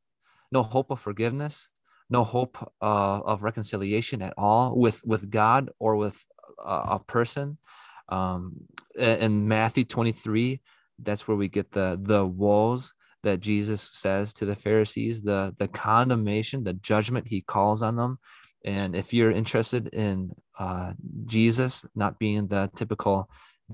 no 0.51 0.63
hope 0.63 0.91
of 0.91 1.01
forgiveness, 1.01 1.69
no 2.09 2.25
hope 2.25 2.57
uh, 2.81 3.21
of 3.21 3.43
reconciliation 3.43 4.23
at 4.23 4.35
all 4.39 4.79
with 4.79 5.05
with 5.05 5.31
God 5.31 5.71
or 5.79 5.97
with 5.97 6.25
a 6.65 6.99
person. 6.99 7.59
Um, 8.11 8.67
in 8.97 9.49
Matthew 9.49 9.85
23, 9.85 10.61
that's 10.99 11.27
where 11.27 11.37
we 11.37 11.49
get 11.49 11.73
the 11.73 11.99
the 12.01 12.27
woes 12.27 12.93
that 13.23 13.41
Jesus 13.41 13.83
says 13.83 14.33
to 14.35 14.47
the 14.47 14.57
Pharisees, 14.57 15.23
the 15.23 15.55
the 15.59 15.69
condemnation, 15.69 16.65
the 16.65 16.75
judgment 16.75 17.29
he 17.29 17.41
calls 17.41 17.83
on 17.83 17.97
them. 17.97 18.19
And 18.65 18.95
if 18.95 19.15
you're 19.15 19.31
interested 19.31 19.89
in 19.89 20.33
uh, 20.59 20.93
Jesus 21.25 21.85
not 21.95 22.19
being 22.19 22.47
the 22.47 22.71
typical 22.77 23.29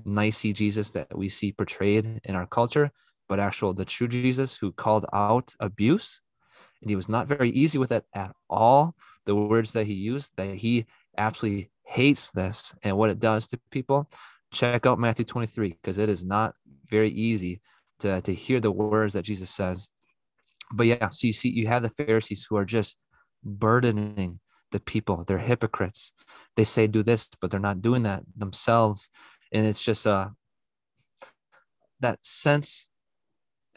nicey 0.05 0.53
Jesus 0.53 0.91
that 0.91 1.17
we 1.17 1.27
see 1.27 1.51
portrayed 1.51 2.21
in 2.23 2.35
our 2.35 2.47
culture, 2.47 2.91
but 3.27 3.39
actual 3.39 3.73
the 3.73 3.85
true 3.85 4.07
Jesus 4.07 4.55
who 4.55 4.71
called 4.71 5.05
out 5.11 5.53
abuse, 5.59 6.21
and 6.81 6.89
he 6.89 6.95
was 6.95 7.09
not 7.09 7.27
very 7.27 7.51
easy 7.51 7.77
with 7.77 7.91
it 7.91 8.05
at 8.13 8.31
all. 8.49 8.95
The 9.25 9.35
words 9.35 9.73
that 9.73 9.87
he 9.87 9.93
used, 9.93 10.31
that 10.37 10.55
he 10.55 10.85
absolutely 11.17 11.69
hates 11.87 12.29
this 12.31 12.75
and 12.83 12.97
what 12.97 13.09
it 13.09 13.19
does 13.19 13.47
to 13.47 13.59
people. 13.71 14.09
Check 14.53 14.85
out 14.85 14.99
Matthew 14.99 15.25
23 15.25 15.77
because 15.81 15.97
it 15.97 16.09
is 16.09 16.23
not 16.23 16.53
very 16.89 17.09
easy 17.09 17.61
to, 17.99 18.21
to 18.21 18.33
hear 18.33 18.59
the 18.59 18.71
words 18.71 19.13
that 19.13 19.23
Jesus 19.23 19.49
says. 19.49 19.89
But 20.71 20.87
yeah, 20.87 21.09
so 21.09 21.27
you 21.27 21.33
see, 21.33 21.49
you 21.49 21.67
have 21.67 21.81
the 21.81 21.89
Pharisees 21.89 22.45
who 22.47 22.57
are 22.57 22.65
just 22.65 22.97
burdening 23.43 24.39
the 24.71 24.79
people. 24.79 25.23
They're 25.23 25.37
hypocrites. 25.37 26.11
They 26.55 26.65
say 26.65 26.87
do 26.87 27.03
this, 27.03 27.29
but 27.39 27.51
they're 27.51 27.59
not 27.59 27.81
doing 27.81 28.03
that 28.03 28.23
themselves. 28.35 29.09
And 29.51 29.65
it's 29.65 29.81
just 29.81 30.05
uh 30.05 30.29
that 31.99 32.23
sense, 32.25 32.89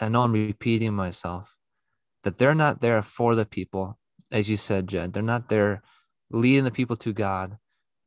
I 0.00 0.09
know 0.09 0.23
I'm 0.23 0.33
repeating 0.33 0.93
myself, 0.93 1.57
that 2.25 2.38
they're 2.38 2.55
not 2.55 2.81
there 2.81 3.02
for 3.02 3.35
the 3.35 3.47
people, 3.47 3.99
as 4.31 4.50
you 4.50 4.57
said, 4.57 4.88
Jed. 4.88 5.12
They're 5.12 5.23
not 5.23 5.49
there 5.49 5.83
leading 6.31 6.64
the 6.64 6.71
people 6.71 6.97
to 6.97 7.12
God. 7.12 7.57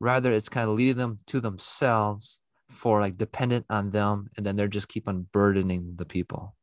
Rather, 0.04 0.32
it's 0.32 0.50
kind 0.50 0.68
of 0.68 0.76
leading 0.76 0.98
them 0.98 1.18
to 1.28 1.40
themselves 1.40 2.42
for 2.68 3.00
like 3.00 3.16
dependent 3.16 3.64
on 3.70 3.90
them, 3.90 4.28
and 4.36 4.44
then 4.44 4.54
they're 4.54 4.68
just 4.68 4.88
keep 4.88 5.08
on 5.08 5.26
burdening 5.32 5.94
the 5.96 6.04
people. 6.04 6.54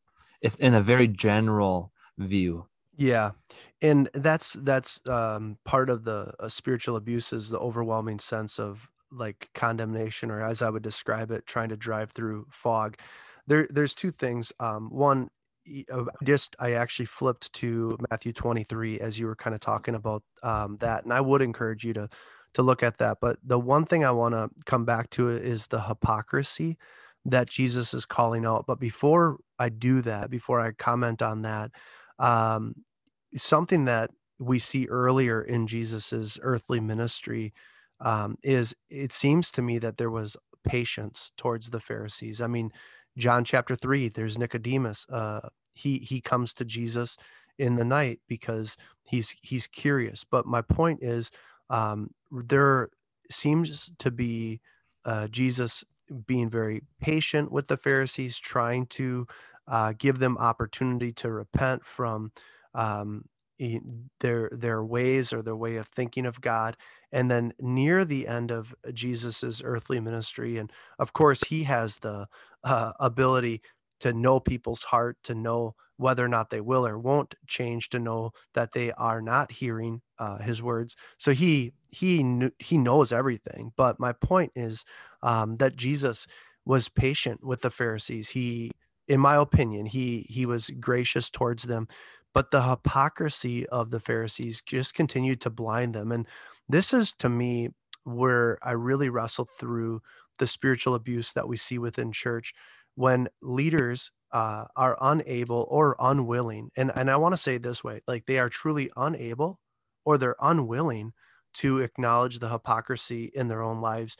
If 0.41 0.55
in 0.57 0.75
a 0.75 0.81
very 0.81 1.07
general 1.07 1.91
view. 2.19 2.67
Yeah, 2.97 3.31
and 3.81 4.09
that's 4.13 4.53
that's 4.53 5.01
um, 5.09 5.57
part 5.65 5.89
of 5.89 6.03
the 6.03 6.33
uh, 6.39 6.49
spiritual 6.49 6.97
abuse 6.97 7.33
is 7.33 7.49
the 7.49 7.57
overwhelming 7.57 8.19
sense 8.19 8.59
of 8.59 8.87
like 9.11 9.49
condemnation, 9.55 10.29
or 10.29 10.43
as 10.43 10.61
I 10.61 10.69
would 10.69 10.83
describe 10.83 11.31
it, 11.31 11.47
trying 11.47 11.69
to 11.69 11.77
drive 11.77 12.11
through 12.11 12.45
fog. 12.51 12.97
There, 13.47 13.67
there's 13.71 13.95
two 13.95 14.11
things. 14.11 14.53
Um, 14.59 14.91
one, 14.91 15.31
uh, 15.91 16.05
just 16.23 16.55
I 16.59 16.73
actually 16.73 17.07
flipped 17.07 17.51
to 17.53 17.97
Matthew 18.11 18.33
23 18.33 18.99
as 18.99 19.17
you 19.17 19.25
were 19.25 19.35
kind 19.35 19.55
of 19.55 19.61
talking 19.61 19.95
about 19.95 20.21
um, 20.43 20.77
that, 20.79 21.05
and 21.05 21.11
I 21.11 21.21
would 21.21 21.41
encourage 21.41 21.83
you 21.83 21.93
to 21.93 22.07
to 22.53 22.61
look 22.61 22.83
at 22.83 22.97
that. 22.97 23.17
But 23.21 23.37
the 23.43 23.59
one 23.59 23.85
thing 23.85 24.03
I 24.03 24.11
want 24.11 24.33
to 24.33 24.49
come 24.65 24.85
back 24.85 25.09
to 25.11 25.29
is 25.29 25.67
the 25.67 25.81
hypocrisy 25.81 26.77
that 27.25 27.49
Jesus 27.49 27.93
is 27.93 28.05
calling 28.05 28.45
out. 28.45 28.65
But 28.65 28.79
before 28.79 29.37
I 29.59 29.69
do 29.69 30.01
that, 30.01 30.29
before 30.29 30.59
I 30.59 30.71
comment 30.71 31.21
on 31.21 31.43
that, 31.43 31.71
um, 32.19 32.75
something 33.37 33.85
that 33.85 34.11
we 34.39 34.59
see 34.59 34.87
earlier 34.87 35.41
in 35.41 35.67
Jesus's 35.67 36.39
earthly 36.41 36.79
ministry 36.79 37.53
um, 37.99 38.37
is 38.43 38.73
it 38.89 39.11
seems 39.11 39.51
to 39.51 39.61
me 39.61 39.77
that 39.77 39.97
there 39.97 40.09
was 40.09 40.35
patience 40.63 41.31
towards 41.37 41.69
the 41.69 41.79
Pharisees. 41.79 42.41
I 42.41 42.47
mean, 42.47 42.71
John 43.17 43.43
chapter 43.43 43.75
three, 43.75 44.09
there's 44.09 44.37
Nicodemus. 44.37 45.05
Uh, 45.09 45.49
he 45.73 45.99
he 45.99 46.21
comes 46.21 46.53
to 46.55 46.65
Jesus 46.65 47.17
in 47.59 47.75
the 47.75 47.85
night 47.85 48.19
because 48.27 48.77
he's 49.03 49.35
he's 49.41 49.67
curious. 49.67 50.23
But 50.23 50.45
my 50.45 50.61
point 50.61 51.03
is, 51.03 51.29
um, 51.69 52.09
there 52.31 52.89
seems 53.29 53.91
to 53.99 54.11
be 54.11 54.61
uh, 55.05 55.27
Jesus 55.27 55.83
being 56.27 56.49
very 56.49 56.81
patient 56.99 57.51
with 57.51 57.67
the 57.67 57.77
Pharisees, 57.77 58.37
trying 58.37 58.85
to 58.87 59.27
uh, 59.67 59.93
give 59.97 60.19
them 60.19 60.37
opportunity 60.37 61.13
to 61.13 61.31
repent 61.31 61.85
from 61.85 62.31
um, 62.73 63.25
their 64.19 64.49
their 64.51 64.83
ways 64.83 65.31
or 65.31 65.41
their 65.41 65.55
way 65.55 65.75
of 65.75 65.87
thinking 65.87 66.25
of 66.25 66.41
God. 66.41 66.75
And 67.11 67.29
then 67.29 67.53
near 67.59 68.03
the 68.05 68.27
end 68.27 68.51
of 68.51 68.73
Jesus's 68.93 69.61
earthly 69.63 69.99
ministry, 69.99 70.57
and 70.57 70.71
of 70.97 71.13
course, 71.13 71.43
he 71.47 71.63
has 71.63 71.97
the 71.97 72.27
uh, 72.63 72.93
ability 72.99 73.61
to 74.01 74.13
know 74.13 74.39
people's 74.39 74.83
heart, 74.83 75.17
to 75.23 75.35
know 75.35 75.75
whether 75.97 76.25
or 76.25 76.27
not 76.27 76.49
they 76.49 76.61
will 76.61 76.85
or 76.85 76.97
won't 76.97 77.35
change, 77.47 77.89
to 77.89 77.99
know 77.99 78.31
that 78.53 78.73
they 78.73 78.91
are 78.93 79.21
not 79.21 79.51
hearing 79.51 80.01
uh, 80.19 80.39
his 80.39 80.61
words. 80.61 80.95
So 81.17 81.31
he 81.31 81.73
he 81.89 82.23
knew, 82.23 82.51
he 82.59 82.77
knows 82.77 83.11
everything. 83.11 83.73
But 83.75 83.99
my 83.99 84.13
point 84.13 84.51
is 84.55 84.85
um, 85.23 85.57
that 85.57 85.75
Jesus 85.75 86.27
was 86.65 86.89
patient 86.89 87.43
with 87.43 87.61
the 87.61 87.69
Pharisees. 87.71 88.29
He, 88.29 88.71
in 89.07 89.19
my 89.19 89.35
opinion, 89.35 89.85
he 89.85 90.25
he 90.29 90.45
was 90.45 90.69
gracious 90.79 91.29
towards 91.29 91.63
them 91.63 91.87
but 92.33 92.51
the 92.51 92.63
hypocrisy 92.63 93.67
of 93.67 93.91
the 93.91 93.99
Pharisees 93.99 94.61
just 94.61 94.93
continued 94.93 95.41
to 95.41 95.49
blind 95.49 95.93
them. 95.93 96.11
And 96.11 96.27
this 96.69 96.93
is 96.93 97.13
to 97.15 97.29
me 97.29 97.69
where 98.03 98.57
I 98.63 98.71
really 98.71 99.09
wrestle 99.09 99.47
through 99.59 100.01
the 100.39 100.47
spiritual 100.47 100.95
abuse 100.95 101.33
that 101.33 101.47
we 101.47 101.57
see 101.57 101.77
within 101.77 102.11
church 102.11 102.53
when 103.01 103.27
leaders 103.41 104.11
uh, 104.31 104.65
are 104.75 104.95
unable 105.01 105.65
or 105.71 105.95
unwilling. 105.99 106.69
And, 106.77 106.91
and 106.95 107.09
I 107.09 107.17
want 107.17 107.33
to 107.33 107.37
say 107.37 107.55
it 107.55 107.63
this 107.63 107.83
way 107.83 108.01
like 108.07 108.27
they 108.27 108.37
are 108.37 108.47
truly 108.47 108.91
unable 108.95 109.59
or 110.05 110.19
they're 110.19 110.35
unwilling 110.39 111.13
to 111.55 111.79
acknowledge 111.79 112.37
the 112.37 112.49
hypocrisy 112.49 113.31
in 113.33 113.47
their 113.47 113.63
own 113.63 113.81
lives 113.81 114.17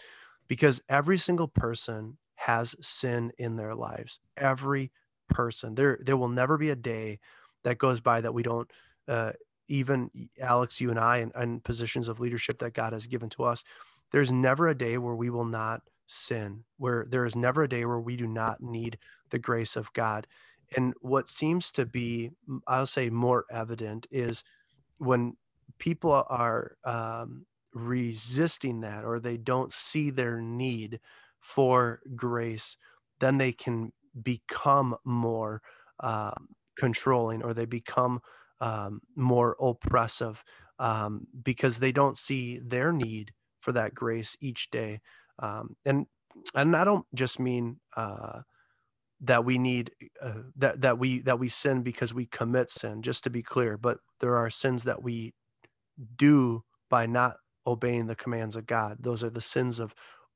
because 0.48 0.82
every 0.90 1.20
single 1.20 1.48
person 1.48 2.18
has 2.34 2.76
sin 2.82 3.32
in 3.38 3.56
their 3.56 3.76
lives. 3.76 4.20
Every 4.36 4.92
person. 5.30 5.76
There, 5.76 6.00
there 6.02 6.18
will 6.18 6.28
never 6.28 6.58
be 6.58 6.72
a 6.72 6.76
day 6.76 7.20
that 7.64 7.78
goes 7.78 8.02
by 8.02 8.22
that 8.22 8.34
we 8.34 8.42
don't 8.42 8.70
uh, 9.08 9.34
even 9.68 10.10
alex 10.42 10.82
you 10.82 10.90
and 10.90 11.00
i 11.00 11.26
in 11.40 11.60
positions 11.62 12.10
of 12.10 12.20
leadership 12.20 12.60
that 12.60 12.74
god 12.74 12.92
has 12.92 13.08
given 13.08 13.30
to 13.30 13.44
us 13.44 13.64
there's 14.12 14.32
never 14.32 14.68
a 14.68 14.78
day 14.78 14.98
where 14.98 15.16
we 15.16 15.30
will 15.30 15.46
not 15.46 15.82
sin 16.12 16.63
where 16.77 17.06
there 17.10 17.25
is 17.25 17.36
never 17.36 17.63
a 17.63 17.70
day 17.70 17.86
where 17.86 18.00
we 18.00 18.15
do 18.15 18.27
not 18.27 18.62
need 18.62 18.98
the 19.30 19.39
grace 19.39 19.75
of 19.75 19.94
god 19.94 20.27
and 20.75 20.94
what 21.01 21.30
seems 21.30 21.72
to 21.72 21.86
be 21.86 22.32
i'll 22.68 22.86
say 22.86 23.10
more 23.10 23.46
evident 23.51 24.08
is 24.12 24.44
when 24.98 25.36
people 25.80 26.12
are 26.30 26.75
um, 26.86 27.46
resisting 27.74 28.82
that 28.82 29.03
or 29.06 29.20
they 29.20 29.38
don't 29.38 29.74
see 29.74 30.10
their 30.10 30.41
need 30.41 31.00
for 31.39 32.01
grace 32.15 32.77
then 33.20 33.38
they 33.38 33.51
can 33.51 33.91
become 34.22 34.96
more 35.06 35.62
um, 36.01 36.50
controlling 36.77 37.44
or 37.44 37.53
they 37.53 37.65
become 37.65 38.20
um, 38.60 39.01
more 39.15 39.56
oppressive 39.62 40.44
um, 40.80 41.27
because 41.44 41.80
they 41.80 41.91
don't 41.91 42.18
see 42.18 42.60
their 42.60 42.91
need 42.91 43.32
for 43.60 43.72
that 43.72 43.94
grace 43.94 44.36
each 44.41 44.72
day. 44.72 45.00
Um, 45.41 45.75
and 45.86 46.05
and 46.55 46.75
I 46.75 46.83
don't 46.83 47.05
just 47.13 47.39
mean 47.39 47.79
uh, 47.95 48.41
that 49.21 49.45
we 49.45 49.57
need 49.57 49.91
uh, 50.21 50.43
that 50.57 50.81
that 50.81 51.00
we 51.00 51.19
that 51.21 51.39
we 51.39 51.50
sin 51.50 51.81
because 51.83 52.13
we 52.13 52.25
commit 52.25 52.71
sin. 52.71 53.01
Just 53.01 53.24
to 53.25 53.29
be 53.29 53.41
clear, 53.41 53.77
but 53.77 53.98
there 54.19 54.38
are 54.38 54.50
sins 54.50 54.83
that 54.83 55.03
we 55.03 55.33
do 56.15 56.63
by 56.89 57.05
not 57.05 57.38
obeying 57.67 58.07
the 58.07 58.15
commands 58.15 58.55
of 58.55 58.65
God. 58.65 58.98
Those 59.00 59.24
are 59.24 59.29
the 59.29 59.41
sins 59.41 59.79
of 59.79 59.93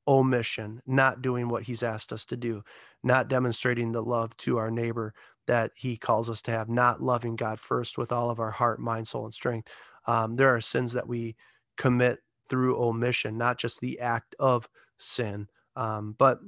omission, 0.08 0.80
not 0.86 1.22
doing 1.22 1.48
what 1.48 1.64
He's 1.64 1.82
asked 1.82 2.12
us 2.12 2.24
to 2.26 2.36
do, 2.36 2.62
not 3.02 3.28
demonstrating 3.28 3.92
the 3.92 4.02
love 4.02 4.36
to 4.38 4.58
our 4.58 4.70
neighbor 4.70 5.14
that 5.46 5.70
he 5.74 5.96
calls 5.96 6.28
us 6.28 6.42
to 6.42 6.50
have, 6.50 6.68
not 6.68 7.02
loving 7.02 7.36
God 7.36 7.60
first 7.60 7.98
with 7.98 8.12
all 8.12 8.30
of 8.30 8.40
our 8.40 8.50
heart, 8.50 8.80
mind, 8.80 9.08
soul, 9.08 9.24
and 9.24 9.34
strength. 9.34 9.68
Um, 10.06 10.36
there 10.36 10.54
are 10.54 10.60
sins 10.60 10.92
that 10.92 11.08
we 11.08 11.36
commit 11.76 12.18
through 12.48 12.80
omission, 12.80 13.38
not 13.38 13.58
just 13.58 13.80
the 13.80 14.00
act 14.00 14.34
of 14.38 14.68
sin. 14.98 15.48
Um, 15.74 16.14
but 16.18 16.40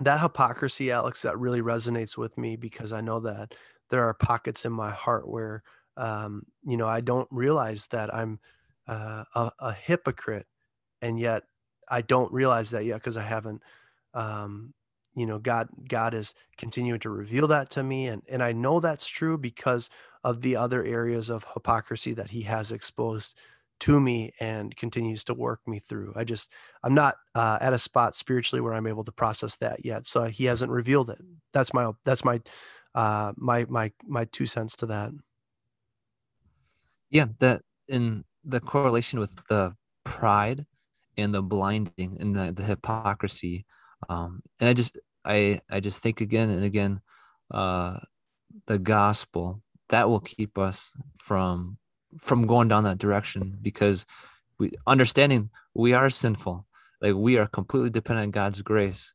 that 0.00 0.20
hypocrisy, 0.20 0.90
Alex, 0.90 1.22
that 1.22 1.38
really 1.38 1.62
resonates 1.62 2.16
with 2.16 2.36
me 2.36 2.56
because 2.56 2.92
I 2.92 3.00
know 3.00 3.20
that 3.20 3.54
there 3.90 4.04
are 4.04 4.14
pockets 4.14 4.64
in 4.64 4.72
my 4.72 4.90
heart 4.90 5.28
where, 5.28 5.62
um, 5.96 6.44
you 6.64 6.76
know, 6.76 6.88
I 6.88 7.00
don't 7.00 7.28
realize 7.30 7.86
that 7.88 8.12
I'm 8.12 8.40
uh, 8.88 9.24
a, 9.34 9.50
a, 9.60 9.72
hypocrite, 9.72 10.46
and 11.00 11.18
yet 11.18 11.44
I 11.88 12.02
don't 12.02 12.32
realize 12.32 12.70
that 12.70 12.84
yet 12.84 12.96
because 12.96 13.16
I 13.16 13.22
haven't, 13.22 13.62
um, 14.14 14.74
you 15.14 15.26
know, 15.26 15.38
God 15.38 15.68
God 15.88 16.12
is 16.12 16.34
continuing 16.58 17.00
to 17.00 17.10
reveal 17.10 17.46
that 17.48 17.70
to 17.70 17.82
me, 17.82 18.08
and 18.08 18.22
and 18.28 18.42
I 18.42 18.52
know 18.52 18.80
that's 18.80 19.06
true 19.06 19.38
because 19.38 19.90
of 20.24 20.40
the 20.40 20.56
other 20.56 20.84
areas 20.84 21.30
of 21.30 21.46
hypocrisy 21.54 22.14
that 22.14 22.30
He 22.30 22.42
has 22.42 22.72
exposed 22.72 23.34
to 23.80 24.00
me 24.00 24.32
and 24.40 24.74
continues 24.76 25.24
to 25.24 25.34
work 25.34 25.60
me 25.66 25.82
through. 25.88 26.12
I 26.16 26.24
just 26.24 26.50
I'm 26.82 26.94
not 26.94 27.16
uh, 27.34 27.58
at 27.60 27.72
a 27.72 27.78
spot 27.78 28.14
spiritually 28.14 28.60
where 28.60 28.74
I'm 28.74 28.86
able 28.86 29.04
to 29.04 29.12
process 29.12 29.56
that 29.56 29.84
yet. 29.84 30.06
So 30.06 30.24
he 30.24 30.44
hasn't 30.44 30.70
revealed 30.70 31.10
it. 31.10 31.18
That's 31.52 31.74
my 31.74 31.90
that's 32.04 32.24
my 32.24 32.40
uh, 32.94 33.32
my 33.36 33.66
my 33.68 33.92
my 34.06 34.24
two 34.26 34.46
cents 34.46 34.76
to 34.76 34.86
that. 34.86 35.10
Yeah, 37.10 37.26
that 37.38 37.62
in 37.88 38.24
the 38.44 38.60
correlation 38.60 39.18
with 39.18 39.36
the 39.48 39.74
pride 40.04 40.66
and 41.16 41.32
the 41.32 41.42
blinding 41.42 42.16
and 42.20 42.34
the, 42.34 42.52
the 42.52 42.64
hypocrisy, 42.64 43.66
um, 44.08 44.42
and 44.60 44.68
I 44.68 44.72
just 44.72 44.98
I 45.24 45.60
I 45.70 45.80
just 45.80 46.02
think 46.02 46.20
again 46.20 46.50
and 46.50 46.64
again, 46.64 47.00
uh, 47.50 47.98
the 48.66 48.78
gospel 48.78 49.62
that 49.90 50.08
will 50.08 50.20
keep 50.20 50.58
us 50.58 50.96
from 51.18 51.78
from 52.18 52.46
going 52.46 52.68
down 52.68 52.84
that 52.84 52.98
direction 52.98 53.58
because 53.60 54.06
we 54.58 54.72
understanding 54.86 55.50
we 55.74 55.92
are 55.92 56.10
sinful. 56.10 56.66
Like 57.00 57.14
we 57.14 57.38
are 57.38 57.46
completely 57.46 57.90
dependent 57.90 58.26
on 58.26 58.30
god's 58.30 58.62
grace. 58.62 59.14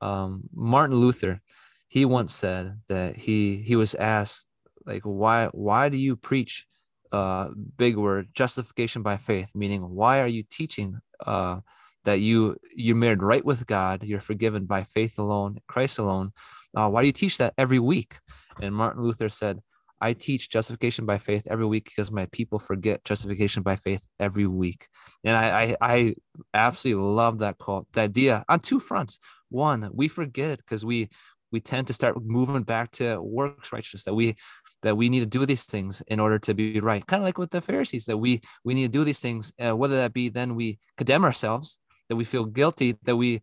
Um, 0.00 0.42
martin 0.54 0.96
luther 0.96 1.40
he 1.88 2.04
once 2.04 2.34
said 2.34 2.80
that 2.88 3.16
he 3.16 3.62
he 3.64 3.76
was 3.76 3.94
asked 3.94 4.46
like 4.84 5.02
why 5.02 5.46
why 5.52 5.88
do 5.88 5.96
you 5.96 6.16
preach 6.16 6.66
uh 7.12 7.48
big 7.76 7.96
word 7.96 8.28
justification 8.34 9.02
by 9.02 9.16
faith? 9.16 9.52
Meaning 9.54 9.82
why 9.82 10.20
are 10.20 10.26
you 10.26 10.42
teaching 10.42 11.00
uh 11.24 11.60
that 12.04 12.20
you 12.20 12.56
you're 12.74 12.96
made 12.96 13.22
right 13.22 13.44
with 13.44 13.66
god 13.66 14.04
you're 14.04 14.20
forgiven 14.20 14.64
by 14.64 14.84
faith 14.84 15.18
alone 15.18 15.58
christ 15.66 15.98
alone? 15.98 16.32
Uh, 16.76 16.90
why 16.90 17.00
do 17.00 17.06
you 17.06 17.12
teach 17.12 17.38
that 17.38 17.54
every 17.56 17.78
week? 17.78 18.18
And 18.60 18.74
martin 18.74 19.02
luther 19.02 19.28
said 19.28 19.60
I 20.00 20.12
teach 20.12 20.50
justification 20.50 21.06
by 21.06 21.18
faith 21.18 21.46
every 21.48 21.66
week 21.66 21.84
because 21.84 22.10
my 22.12 22.26
people 22.26 22.58
forget 22.58 23.04
justification 23.04 23.62
by 23.62 23.76
faith 23.76 24.08
every 24.20 24.46
week. 24.46 24.88
And 25.24 25.36
I, 25.36 25.76
I, 25.80 25.94
I 25.94 26.14
absolutely 26.52 27.02
love 27.02 27.38
that 27.38 27.58
call, 27.58 27.86
the 27.92 28.02
idea 28.02 28.44
on 28.48 28.60
two 28.60 28.80
fronts. 28.80 29.18
One, 29.48 29.90
we 29.92 30.08
forget 30.08 30.50
it 30.50 30.58
because 30.58 30.84
we, 30.84 31.08
we 31.50 31.60
tend 31.60 31.86
to 31.86 31.92
start 31.94 32.16
moving 32.22 32.62
back 32.62 32.90
to 32.92 33.20
works 33.22 33.72
righteousness 33.72 34.04
that 34.04 34.14
we, 34.14 34.36
that 34.82 34.96
we 34.96 35.08
need 35.08 35.20
to 35.20 35.26
do 35.26 35.46
these 35.46 35.64
things 35.64 36.02
in 36.08 36.20
order 36.20 36.38
to 36.40 36.52
be 36.52 36.80
right. 36.80 37.06
Kind 37.06 37.22
of 37.22 37.24
like 37.24 37.38
with 37.38 37.50
the 37.50 37.60
Pharisees 37.60 38.04
that 38.06 38.18
we, 38.18 38.42
we 38.64 38.74
need 38.74 38.92
to 38.92 38.98
do 38.98 39.04
these 39.04 39.20
things, 39.20 39.52
uh, 39.64 39.74
whether 39.74 39.96
that 39.96 40.12
be 40.12 40.28
then 40.28 40.54
we 40.54 40.78
condemn 40.96 41.24
ourselves, 41.24 41.78
that 42.08 42.16
we 42.16 42.24
feel 42.24 42.44
guilty, 42.44 42.96
that 43.04 43.16
we 43.16 43.40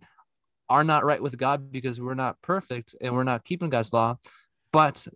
are 0.70 0.84
not 0.84 1.06
right 1.06 1.22
with 1.22 1.38
God 1.38 1.72
because 1.72 2.00
we're 2.00 2.14
not 2.14 2.42
perfect 2.42 2.96
and 3.02 3.14
we're 3.14 3.24
not 3.24 3.44
keeping 3.44 3.70
God's 3.70 3.94
law. 3.94 4.18
But 4.72 5.08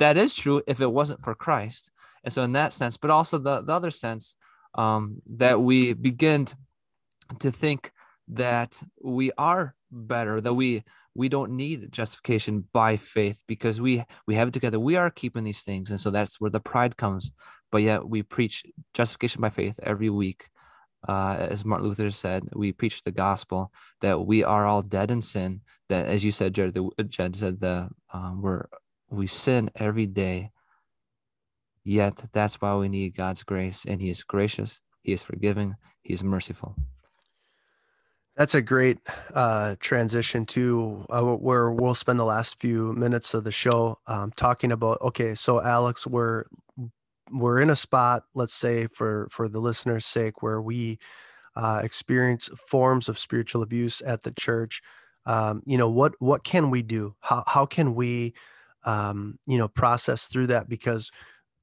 that 0.00 0.16
is 0.16 0.34
true 0.34 0.62
if 0.66 0.80
it 0.80 0.90
wasn't 0.90 1.22
for 1.22 1.34
Christ. 1.34 1.92
And 2.24 2.32
so, 2.32 2.42
in 2.42 2.52
that 2.52 2.72
sense, 2.72 2.96
but 2.96 3.10
also 3.10 3.38
the, 3.38 3.62
the 3.62 3.72
other 3.72 3.90
sense 3.90 4.36
um, 4.74 5.22
that 5.26 5.60
we 5.60 5.92
begin 5.92 6.48
to 7.38 7.52
think 7.52 7.92
that 8.28 8.82
we 9.02 9.30
are 9.38 9.74
better, 9.90 10.40
that 10.40 10.54
we 10.54 10.84
we 11.14 11.28
don't 11.28 11.52
need 11.52 11.90
justification 11.92 12.64
by 12.72 12.96
faith 12.96 13.42
because 13.46 13.80
we 13.80 14.04
we 14.26 14.34
have 14.34 14.48
it 14.48 14.54
together. 14.54 14.80
We 14.80 14.96
are 14.96 15.10
keeping 15.10 15.44
these 15.44 15.62
things, 15.62 15.90
and 15.90 16.00
so 16.00 16.10
that's 16.10 16.40
where 16.40 16.50
the 16.50 16.60
pride 16.60 16.96
comes. 16.96 17.32
But 17.72 17.82
yet 17.82 18.08
we 18.08 18.22
preach 18.22 18.64
justification 18.94 19.40
by 19.40 19.50
faith 19.50 19.78
every 19.82 20.10
week. 20.10 20.48
Uh, 21.08 21.46
as 21.50 21.64
Martin 21.64 21.88
Luther 21.88 22.10
said, 22.10 22.42
we 22.54 22.72
preach 22.72 23.02
the 23.02 23.10
gospel 23.12 23.72
that 24.02 24.20
we 24.20 24.44
are 24.44 24.66
all 24.66 24.82
dead 24.82 25.10
in 25.10 25.22
sin. 25.22 25.62
That, 25.88 26.06
as 26.06 26.22
you 26.22 26.30
said, 26.30 26.52
Jared, 26.54 26.74
the, 26.74 27.04
Jed 27.04 27.36
said, 27.36 27.58
the 27.58 27.88
um, 28.12 28.42
we're 28.42 28.66
we 29.10 29.26
sin 29.26 29.70
every 29.74 30.06
day. 30.06 30.50
Yet 31.84 32.24
that's 32.32 32.60
why 32.60 32.76
we 32.76 32.88
need 32.88 33.16
God's 33.16 33.42
grace, 33.42 33.84
and 33.84 34.00
He 34.00 34.10
is 34.10 34.22
gracious, 34.22 34.80
He 35.02 35.12
is 35.12 35.22
forgiving, 35.22 35.76
He 36.02 36.12
is 36.12 36.22
merciful. 36.22 36.76
That's 38.36 38.54
a 38.54 38.62
great 38.62 38.98
uh, 39.34 39.76
transition 39.80 40.46
to 40.46 41.04
uh, 41.10 41.22
where 41.22 41.72
we'll 41.72 41.94
spend 41.94 42.18
the 42.18 42.24
last 42.24 42.58
few 42.58 42.92
minutes 42.94 43.34
of 43.34 43.44
the 43.44 43.52
show 43.52 43.98
um, 44.06 44.32
talking 44.36 44.72
about. 44.72 45.00
Okay, 45.02 45.34
so 45.34 45.60
Alex, 45.60 46.06
we're 46.06 46.44
we're 47.32 47.60
in 47.60 47.70
a 47.70 47.76
spot, 47.76 48.24
let's 48.34 48.54
say 48.54 48.86
for 48.86 49.28
for 49.30 49.48
the 49.48 49.60
listeners' 49.60 50.06
sake, 50.06 50.42
where 50.42 50.60
we 50.62 50.98
uh, 51.56 51.80
experience 51.82 52.48
forms 52.66 53.08
of 53.08 53.18
spiritual 53.18 53.62
abuse 53.62 54.00
at 54.02 54.22
the 54.22 54.32
church. 54.32 54.80
Um, 55.26 55.62
you 55.66 55.76
know 55.76 55.90
what 55.90 56.14
what 56.18 56.44
can 56.44 56.70
we 56.70 56.82
do? 56.82 57.16
How 57.20 57.44
how 57.46 57.66
can 57.66 57.94
we 57.94 58.34
um, 58.84 59.38
you 59.46 59.58
know, 59.58 59.68
process 59.68 60.26
through 60.26 60.48
that 60.48 60.68
because 60.68 61.10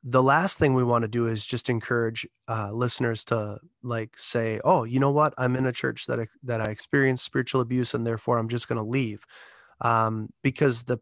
the 0.04 0.24
last 0.24 0.58
thing 0.58 0.74
we 0.74 0.84
want 0.84 1.02
to 1.02 1.08
do 1.08 1.28
is 1.28 1.46
just 1.46 1.70
encourage 1.70 2.26
uh, 2.48 2.72
listeners 2.72 3.24
to 3.26 3.58
like 3.84 4.12
say, 4.18 4.60
"Oh, 4.64 4.84
you 4.84 5.00
know 5.00 5.12
what? 5.12 5.34
I'm 5.38 5.56
in 5.56 5.66
a 5.66 5.72
church 5.72 6.06
that 6.06 6.20
I, 6.20 6.28
that 6.44 6.62
I 6.62 6.66
experienced 6.66 7.26
spiritual 7.26 7.62
abuse, 7.62 7.94
and 7.94 8.06
therefore 8.06 8.38
I'm 8.38 8.50
just 8.50 8.68
going 8.68 8.78
to 8.78 8.90
leave," 8.90 9.26
um, 9.82 10.30
because 10.44 10.84
the 10.84 11.00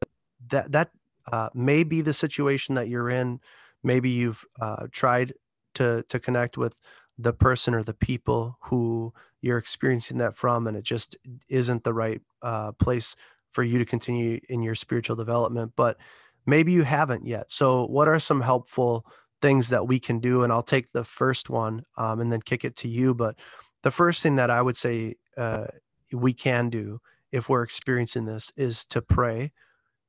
that 0.49 0.71
that 0.71 0.89
uh, 1.31 1.49
may 1.53 1.83
be 1.83 2.01
the 2.01 2.13
situation 2.13 2.75
that 2.75 2.87
you're 2.87 3.09
in. 3.09 3.39
Maybe 3.83 4.09
you've 4.09 4.43
uh, 4.59 4.87
tried 4.91 5.33
to 5.75 6.03
to 6.09 6.19
connect 6.19 6.57
with 6.57 6.75
the 7.17 7.33
person 7.33 7.73
or 7.73 7.83
the 7.83 7.93
people 7.93 8.57
who 8.61 9.13
you're 9.41 9.57
experiencing 9.57 10.17
that 10.17 10.35
from, 10.35 10.67
and 10.67 10.75
it 10.75 10.83
just 10.83 11.17
isn't 11.47 11.83
the 11.83 11.93
right 11.93 12.21
uh, 12.41 12.71
place 12.73 13.15
for 13.55 13.63
you 13.63 13.79
to 13.79 13.85
continue 13.85 14.39
in 14.49 14.61
your 14.61 14.75
spiritual 14.75 15.15
development, 15.15 15.71
but 15.77 15.97
maybe 16.45 16.73
you 16.73 16.83
haven't 16.83 17.25
yet. 17.25 17.49
So, 17.49 17.85
what 17.85 18.09
are 18.09 18.19
some 18.19 18.41
helpful 18.41 19.05
things 19.41 19.69
that 19.69 19.87
we 19.87 19.97
can 19.97 20.19
do? 20.19 20.43
And 20.43 20.51
I'll 20.51 20.61
take 20.61 20.91
the 20.91 21.05
first 21.05 21.49
one 21.49 21.85
um, 21.97 22.19
and 22.19 22.31
then 22.31 22.41
kick 22.41 22.65
it 22.65 22.75
to 22.77 22.89
you. 22.89 23.13
But 23.13 23.37
the 23.81 23.91
first 23.91 24.21
thing 24.21 24.35
that 24.35 24.51
I 24.51 24.61
would 24.61 24.75
say 24.75 25.15
uh, 25.37 25.67
we 26.11 26.33
can 26.33 26.69
do 26.69 26.99
if 27.31 27.47
we're 27.47 27.63
experiencing 27.63 28.25
this 28.25 28.51
is 28.57 28.83
to 28.85 29.01
pray 29.01 29.53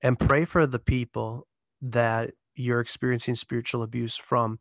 and 0.03 0.19
pray 0.19 0.45
for 0.45 0.67
the 0.67 0.81
people 0.81 1.47
that 1.81 2.33
you're 2.57 2.81
experiencing 2.81 3.37
spiritual 3.37 3.83
abuse 3.83 4.17
from. 4.17 4.59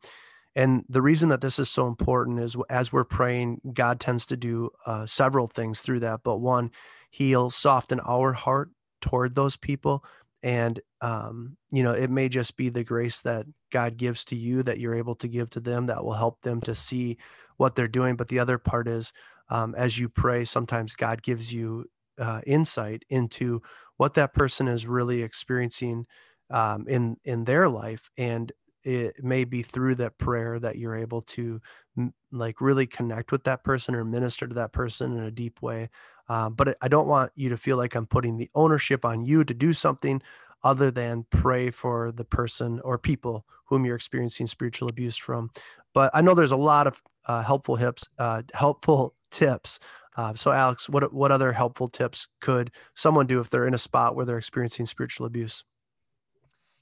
And 0.55 0.85
the 0.87 1.01
reason 1.01 1.29
that 1.29 1.41
this 1.41 1.59
is 1.59 1.69
so 1.69 1.87
important 1.87 2.39
is 2.39 2.55
as 2.69 2.93
we're 2.93 3.03
praying, 3.03 3.61
God 3.73 3.99
tends 3.99 4.25
to 4.27 4.37
do 4.37 4.69
uh, 4.85 5.05
several 5.05 5.47
things 5.47 5.81
through 5.81 6.01
that. 6.01 6.21
But 6.23 6.37
one, 6.37 6.71
He'll 7.09 7.49
soften 7.49 8.01
our 8.01 8.33
heart 8.33 8.71
toward 9.05 9.35
those 9.35 9.55
people 9.55 10.03
and 10.41 10.79
um, 11.01 11.55
you 11.71 11.83
know 11.83 11.91
it 11.91 12.09
may 12.09 12.27
just 12.27 12.57
be 12.57 12.69
the 12.69 12.83
grace 12.83 13.21
that 13.21 13.45
god 13.71 13.97
gives 13.97 14.25
to 14.25 14.35
you 14.35 14.63
that 14.63 14.79
you're 14.79 14.95
able 14.95 15.15
to 15.15 15.27
give 15.27 15.49
to 15.49 15.59
them 15.59 15.85
that 15.85 16.03
will 16.03 16.13
help 16.13 16.41
them 16.41 16.59
to 16.59 16.73
see 16.73 17.17
what 17.57 17.75
they're 17.75 17.87
doing 17.87 18.15
but 18.15 18.29
the 18.29 18.39
other 18.39 18.57
part 18.57 18.87
is 18.87 19.13
um, 19.49 19.75
as 19.75 19.99
you 19.99 20.09
pray 20.09 20.43
sometimes 20.43 20.95
god 20.95 21.21
gives 21.21 21.53
you 21.53 21.85
uh, 22.17 22.41
insight 22.47 23.03
into 23.09 23.61
what 23.97 24.15
that 24.15 24.33
person 24.33 24.67
is 24.67 24.87
really 24.87 25.21
experiencing 25.21 26.05
um, 26.49 26.85
in 26.87 27.15
in 27.23 27.43
their 27.43 27.69
life 27.69 28.09
and 28.17 28.51
it 28.85 29.23
may 29.23 29.43
be 29.43 29.61
through 29.63 29.95
that 29.95 30.17
prayer 30.17 30.59
that 30.59 30.77
you're 30.77 30.95
able 30.95 31.21
to 31.21 31.59
like 32.31 32.61
really 32.61 32.87
connect 32.87 33.31
with 33.31 33.43
that 33.43 33.63
person 33.63 33.95
or 33.95 34.05
minister 34.05 34.47
to 34.47 34.55
that 34.55 34.71
person 34.71 35.17
in 35.17 35.23
a 35.23 35.31
deep 35.31 35.61
way 35.61 35.89
um, 36.27 36.53
but 36.53 36.77
I 36.81 36.87
don't 36.87 37.07
want 37.07 37.31
you 37.35 37.49
to 37.49 37.57
feel 37.57 37.77
like 37.77 37.95
I'm 37.95 38.07
putting 38.07 38.37
the 38.37 38.49
ownership 38.55 39.05
on 39.05 39.23
you 39.25 39.43
to 39.43 39.53
do 39.53 39.73
something 39.73 40.21
other 40.63 40.89
than 40.89 41.25
pray 41.29 41.69
for 41.69 42.11
the 42.11 42.23
person 42.23 42.79
or 42.83 42.97
people 42.97 43.45
whom 43.65 43.85
you're 43.85 43.95
experiencing 43.95 44.47
spiritual 44.47 44.89
abuse 44.89 45.17
from. 45.17 45.51
But 45.93 46.11
I 46.13 46.21
know 46.21 46.33
there's 46.33 46.51
a 46.51 46.57
lot 46.57 46.87
of 46.87 47.01
uh, 47.27 47.43
helpful 47.43 47.75
hips, 47.75 48.07
uh, 48.17 48.43
helpful 48.53 49.13
tips. 49.31 49.79
Uh, 50.17 50.33
so, 50.33 50.51
Alex, 50.51 50.87
what 50.87 51.13
what 51.13 51.31
other 51.31 51.51
helpful 51.51 51.89
tips 51.89 52.27
could 52.39 52.71
someone 52.93 53.27
do 53.27 53.41
if 53.41 53.49
they're 53.49 53.67
in 53.67 53.73
a 53.73 53.77
spot 53.77 54.15
where 54.15 54.25
they're 54.25 54.37
experiencing 54.37 54.85
spiritual 54.85 55.27
abuse? 55.27 55.63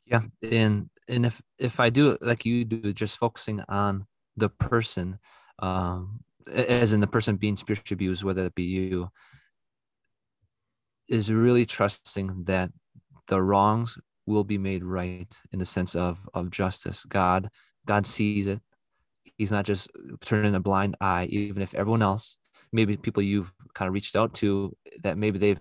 Yeah, 0.06 0.22
and 0.44 0.90
and 1.10 1.26
if 1.26 1.42
if 1.60 1.80
I 1.80 1.90
do 1.90 2.18
like 2.22 2.46
you 2.46 2.66
do, 2.66 2.94
just 2.94 3.18
focusing 3.18 3.62
on 3.70 4.06
the 4.38 4.50
person, 4.50 5.20
um, 5.60 6.22
as 6.52 6.94
in 6.94 7.00
the 7.00 7.08
person 7.08 7.38
being 7.38 7.58
spiritually 7.58 7.96
abused, 7.96 8.24
whether 8.24 8.46
it 8.46 8.56
be 8.56 8.64
you, 8.64 9.10
is 11.08 11.32
really 11.32 11.66
trusting 11.66 12.44
that 12.46 12.72
the 13.28 13.42
wrongs 13.42 13.98
will 14.26 14.44
be 14.44 14.58
made 14.58 14.84
right 14.84 15.34
in 15.52 15.60
the 15.60 15.66
sense 15.66 15.96
of 15.96 16.20
of 16.34 16.50
justice. 16.50 17.04
God, 17.06 17.50
God 17.86 18.06
sees 18.06 18.48
it. 18.48 18.62
He's 19.38 19.52
not 19.52 19.66
just 19.66 19.90
turning 20.22 20.56
a 20.56 20.60
blind 20.60 20.96
eye, 21.02 21.26
even 21.26 21.62
if 21.62 21.74
everyone 21.74 22.02
else 22.02 22.38
maybe 22.74 22.98
people 22.98 23.24
you've 23.24 23.54
kind 23.74 23.88
of 23.88 23.94
reached 23.94 24.16
out 24.16 24.34
to 24.34 24.76
that 25.04 25.18
maybe 25.18 25.38
they've 25.40 25.60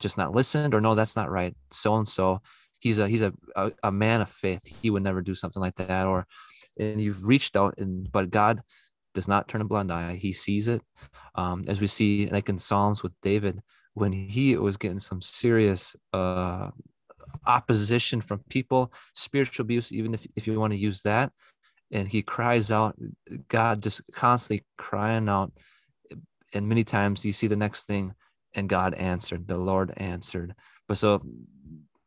just 0.00 0.18
not 0.18 0.32
listened 0.32 0.74
or 0.74 0.80
no, 0.80 0.94
that's 0.94 1.14
not 1.14 1.30
right. 1.30 1.54
So 1.70 1.94
and 1.94 2.08
so, 2.08 2.40
he's 2.84 2.98
a 2.98 3.08
he's 3.08 3.22
a, 3.22 3.32
a, 3.56 3.72
a 3.84 3.90
man 3.90 4.20
of 4.20 4.30
faith. 4.30 4.62
He 4.82 4.90
would 4.90 5.02
never 5.02 5.22
do 5.22 5.34
something 5.34 5.60
like 5.60 5.76
that. 5.76 6.06
Or 6.06 6.26
and 6.78 7.00
you've 7.00 7.26
reached 7.26 7.56
out 7.56 7.74
and 7.78 8.12
but 8.12 8.30
God 8.30 8.62
does 9.14 9.26
not 9.26 9.48
turn 9.48 9.62
a 9.62 9.64
blind 9.64 9.90
eye. 9.90 10.16
He 10.16 10.32
sees 10.32 10.68
it. 10.68 10.82
Um, 11.34 11.64
as 11.66 11.80
we 11.80 11.86
see 11.86 12.28
like 12.30 12.50
in 12.50 12.58
Psalms 12.58 13.02
with 13.02 13.12
David, 13.22 13.62
when 13.94 14.12
he 14.12 14.56
was 14.56 14.76
getting 14.76 15.00
some 15.00 15.22
serious 15.22 15.96
uh, 16.12 16.70
opposition 17.46 18.20
from 18.20 18.44
people, 18.50 18.92
spiritual 19.14 19.64
abuse, 19.64 19.90
even 19.90 20.12
if, 20.12 20.26
if 20.36 20.46
you 20.46 20.60
want 20.60 20.74
to 20.74 20.78
use 20.78 21.00
that. 21.02 21.32
And 21.90 22.06
he 22.06 22.22
cries 22.22 22.70
out, 22.70 22.96
God 23.48 23.82
just 23.82 24.02
constantly 24.12 24.66
crying 24.76 25.28
out. 25.28 25.52
And 26.52 26.68
many 26.68 26.84
times 26.84 27.24
you 27.24 27.32
see 27.32 27.46
the 27.46 27.56
next 27.56 27.86
thing, 27.86 28.14
and 28.54 28.68
God 28.68 28.94
answered, 28.94 29.46
the 29.48 29.56
Lord 29.56 29.94
answered. 29.96 30.54
But 30.88 30.98
so 30.98 31.22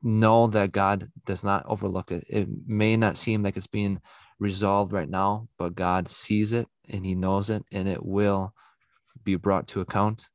know 0.02 0.48
that 0.48 0.72
God 0.72 1.10
does 1.26 1.44
not 1.44 1.66
overlook 1.68 2.12
it. 2.12 2.26
It 2.30 2.48
may 2.66 2.98
not 2.98 3.18
seem 3.18 3.44
like 3.44 3.58
it's 3.58 3.68
being 3.68 4.00
resolved 4.40 4.94
right 4.94 5.10
now, 5.10 5.48
but 5.58 5.76
God 5.76 6.10
sees 6.10 6.54
it 6.54 6.68
and 6.90 7.06
He 7.06 7.16
knows 7.16 7.50
it, 7.50 7.64
and 7.72 7.88
it 7.88 8.06
will 8.06 8.54
be 9.24 9.36
brought 9.36 9.68
to 9.70 9.82
account. 9.82 10.30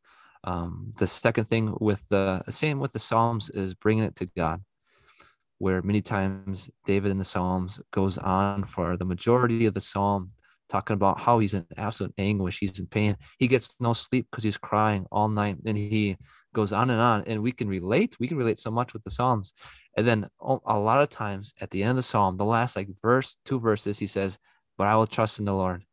Um, 0.45 0.93
the 0.99 1.07
second 1.07 1.45
thing 1.45 1.75
with 1.81 2.07
the 2.09 2.43
same 2.51 2.81
with 2.81 2.93
the 2.93 2.99
Psalms 2.99 3.49
is 3.51 3.75
bringing 3.75 4.05
it 4.05 4.17
to 4.17 4.27
God, 4.37 4.63
where 5.59 5.83
many 5.83 6.03
times 6.03 6.71
David 6.85 7.11
in 7.11 7.19
the 7.19 7.25
Psalms 7.25 7.81
goes 7.93 8.19
on 8.19 8.65
for 8.65 8.97
the 8.97 9.05
majority 9.05 9.67
of 9.67 9.75
the 9.75 9.81
Psalm 9.81 10.33
talking 10.69 10.95
about 10.95 11.21
how 11.21 11.39
he's 11.39 11.55
in 11.55 11.67
absolute 11.77 12.15
anguish, 12.17 12.59
he's 12.59 12.81
in 12.81 12.87
pain. 12.87 13.17
He 13.39 13.47
gets 13.47 13.77
no 13.79 13.93
sleep 13.93 14.27
because 14.31 14.43
he's 14.43 14.57
crying 14.57 15.07
all 15.13 15.29
night, 15.29 15.59
and 15.65 15.77
he 15.77 16.17
goes 16.53 16.73
on 16.73 16.91
and 16.91 17.01
on. 17.01 17.25
And 17.27 17.43
we 17.43 17.53
can 17.53 17.69
relate. 17.69 18.17
We 18.19 18.29
can 18.29 18.37
relate 18.37 18.59
so 18.59 18.71
much 18.71 18.93
with 18.93 19.05
the 19.05 19.11
Psalms. 19.11 19.55
And 19.97 20.07
then 20.07 20.29
oh, 20.41 20.61
a 20.65 20.79
lot 20.79 21.03
of 21.03 21.09
times 21.09 21.55
at 21.61 21.71
the 21.71 21.83
end 21.83 21.91
of 21.91 21.97
the 21.97 22.03
Psalm, 22.03 22.37
the 22.37 22.45
last 22.45 22.77
like 22.77 22.89
verse, 23.01 23.37
two 23.45 23.61
verses, 23.61 23.99
he 23.99 24.07
says, 24.07 24.39
"But 24.79 24.87
I 24.87 24.97
will 24.97 25.07
trust 25.07 25.39
in 25.39 25.45
the 25.45 25.55
Lord." 25.55 25.85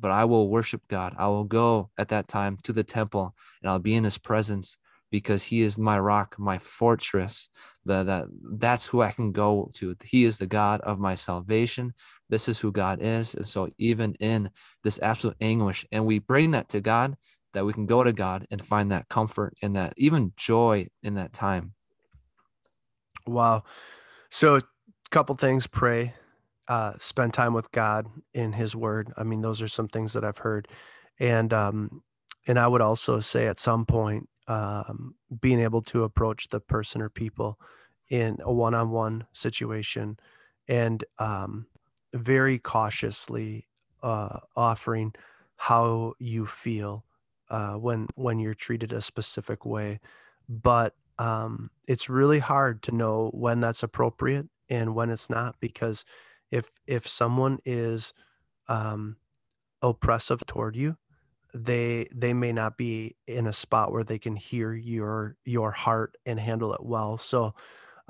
but 0.00 0.10
I 0.10 0.24
will 0.24 0.48
worship 0.48 0.82
God. 0.88 1.14
I 1.18 1.28
will 1.28 1.44
go 1.44 1.90
at 1.98 2.08
that 2.08 2.26
time 2.26 2.56
to 2.62 2.72
the 2.72 2.82
temple 2.82 3.34
and 3.62 3.70
I'll 3.70 3.78
be 3.78 3.94
in 3.94 4.04
his 4.04 4.18
presence 4.18 4.78
because 5.10 5.42
he 5.42 5.60
is 5.60 5.78
my 5.78 5.98
rock, 5.98 6.36
my 6.38 6.58
fortress. 6.58 7.50
The, 7.84 8.04
that 8.04 8.26
that's 8.58 8.86
who 8.86 9.02
I 9.02 9.10
can 9.10 9.32
go 9.32 9.70
to. 9.74 9.96
He 10.04 10.24
is 10.24 10.38
the 10.38 10.46
God 10.46 10.80
of 10.82 10.98
my 10.98 11.14
salvation. 11.14 11.92
This 12.28 12.48
is 12.48 12.58
who 12.58 12.72
God 12.72 13.00
is. 13.02 13.34
And 13.34 13.46
so 13.46 13.70
even 13.78 14.14
in 14.14 14.50
this 14.84 15.00
absolute 15.02 15.36
anguish, 15.40 15.84
and 15.90 16.06
we 16.06 16.20
bring 16.20 16.52
that 16.52 16.68
to 16.70 16.80
God, 16.80 17.16
that 17.52 17.64
we 17.64 17.72
can 17.72 17.86
go 17.86 18.04
to 18.04 18.12
God 18.12 18.46
and 18.50 18.64
find 18.64 18.90
that 18.90 19.08
comfort 19.08 19.54
and 19.62 19.74
that 19.76 19.94
even 19.96 20.32
joy 20.36 20.88
in 21.02 21.14
that 21.14 21.32
time. 21.32 21.74
Wow. 23.26 23.64
So 24.30 24.56
a 24.56 24.62
couple 25.10 25.34
things, 25.36 25.66
pray, 25.66 26.14
uh, 26.68 26.92
spend 26.98 27.34
time 27.34 27.52
with 27.52 27.70
God 27.72 28.06
in 28.32 28.52
His 28.52 28.76
Word. 28.76 29.12
I 29.16 29.24
mean, 29.24 29.42
those 29.42 29.60
are 29.60 29.68
some 29.68 29.88
things 29.88 30.12
that 30.12 30.24
I've 30.24 30.38
heard, 30.38 30.68
and 31.18 31.52
um, 31.52 32.02
and 32.46 32.58
I 32.58 32.68
would 32.68 32.80
also 32.80 33.20
say 33.20 33.48
at 33.48 33.58
some 33.60 33.84
point, 33.84 34.28
um, 34.46 35.16
being 35.40 35.60
able 35.60 35.82
to 35.82 36.04
approach 36.04 36.48
the 36.48 36.60
person 36.60 37.02
or 37.02 37.08
people 37.08 37.58
in 38.08 38.38
a 38.40 38.52
one-on-one 38.52 39.26
situation, 39.32 40.18
and 40.68 41.04
um, 41.18 41.66
very 42.14 42.58
cautiously 42.58 43.66
uh, 44.02 44.38
offering 44.56 45.12
how 45.56 46.14
you 46.18 46.46
feel 46.46 47.04
uh, 47.50 47.74
when 47.74 48.08
when 48.14 48.38
you're 48.38 48.54
treated 48.54 48.92
a 48.92 49.00
specific 49.00 49.66
way, 49.66 50.00
but 50.48 50.94
um, 51.18 51.70
it's 51.86 52.08
really 52.08 52.38
hard 52.38 52.82
to 52.84 52.94
know 52.94 53.30
when 53.34 53.60
that's 53.60 53.82
appropriate 53.82 54.46
and 54.68 54.94
when 54.94 55.10
it's 55.10 55.28
not 55.28 55.56
because 55.60 56.04
if 56.50 56.70
if 56.86 57.06
someone 57.06 57.58
is 57.64 58.14
um, 58.68 59.16
oppressive 59.82 60.44
toward 60.46 60.76
you 60.76 60.96
they 61.52 62.06
they 62.14 62.32
may 62.32 62.52
not 62.52 62.76
be 62.76 63.16
in 63.26 63.46
a 63.48 63.52
spot 63.52 63.90
where 63.92 64.04
they 64.04 64.18
can 64.18 64.36
hear 64.36 64.72
your 64.72 65.36
your 65.44 65.72
heart 65.72 66.16
and 66.24 66.38
handle 66.38 66.72
it 66.72 66.84
well. 66.84 67.18
So 67.18 67.54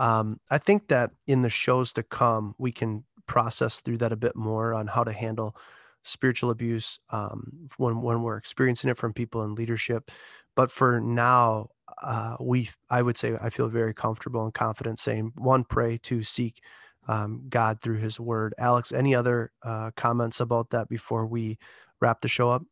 um, 0.01 0.41
i 0.51 0.59
think 0.59 0.89
that 0.89 1.13
in 1.27 1.43
the 1.43 1.51
shows 1.51 1.93
to 1.93 2.03
come 2.03 2.55
we 2.59 2.73
can 2.73 3.05
process 3.27 3.81
through 3.81 3.99
that 3.99 4.13
a 4.13 4.17
bit 4.17 4.35
more 4.35 4.75
on 4.75 4.89
how 4.89 5.05
to 5.05 5.13
handle 5.13 5.55
spiritual 6.03 6.51
abuse 6.51 6.99
um, 7.11 7.69
when 7.77 8.01
when 8.03 8.23
we're 8.23 8.37
experiencing 8.37 8.91
it 8.91 8.99
from 8.99 9.13
people 9.13 9.43
in 9.43 9.55
leadership 9.55 10.11
but 10.57 10.71
for 10.71 11.01
now 11.01 11.69
uh, 12.03 12.37
we 12.41 12.71
i 12.89 13.03
would 13.03 13.19
say 13.19 13.37
i 13.41 13.51
feel 13.51 13.69
very 13.69 13.93
comfortable 13.93 14.45
and 14.45 14.55
confident 14.55 14.99
saying 14.99 15.33
one 15.37 15.65
pray 15.65 15.99
to 15.99 16.23
seek 16.23 16.61
um, 17.09 17.43
God 17.49 17.81
through 17.81 17.99
His 17.99 18.21
Word. 18.21 18.55
Alex, 18.59 18.93
any 18.93 19.15
other 19.15 19.51
uh, 19.63 19.91
comments 19.97 20.41
about 20.41 20.71
that 20.71 20.89
before 20.89 21.27
we 21.27 21.59
wrap 22.01 22.21
the 22.21 22.29
show 22.29 22.51
up? 22.51 22.63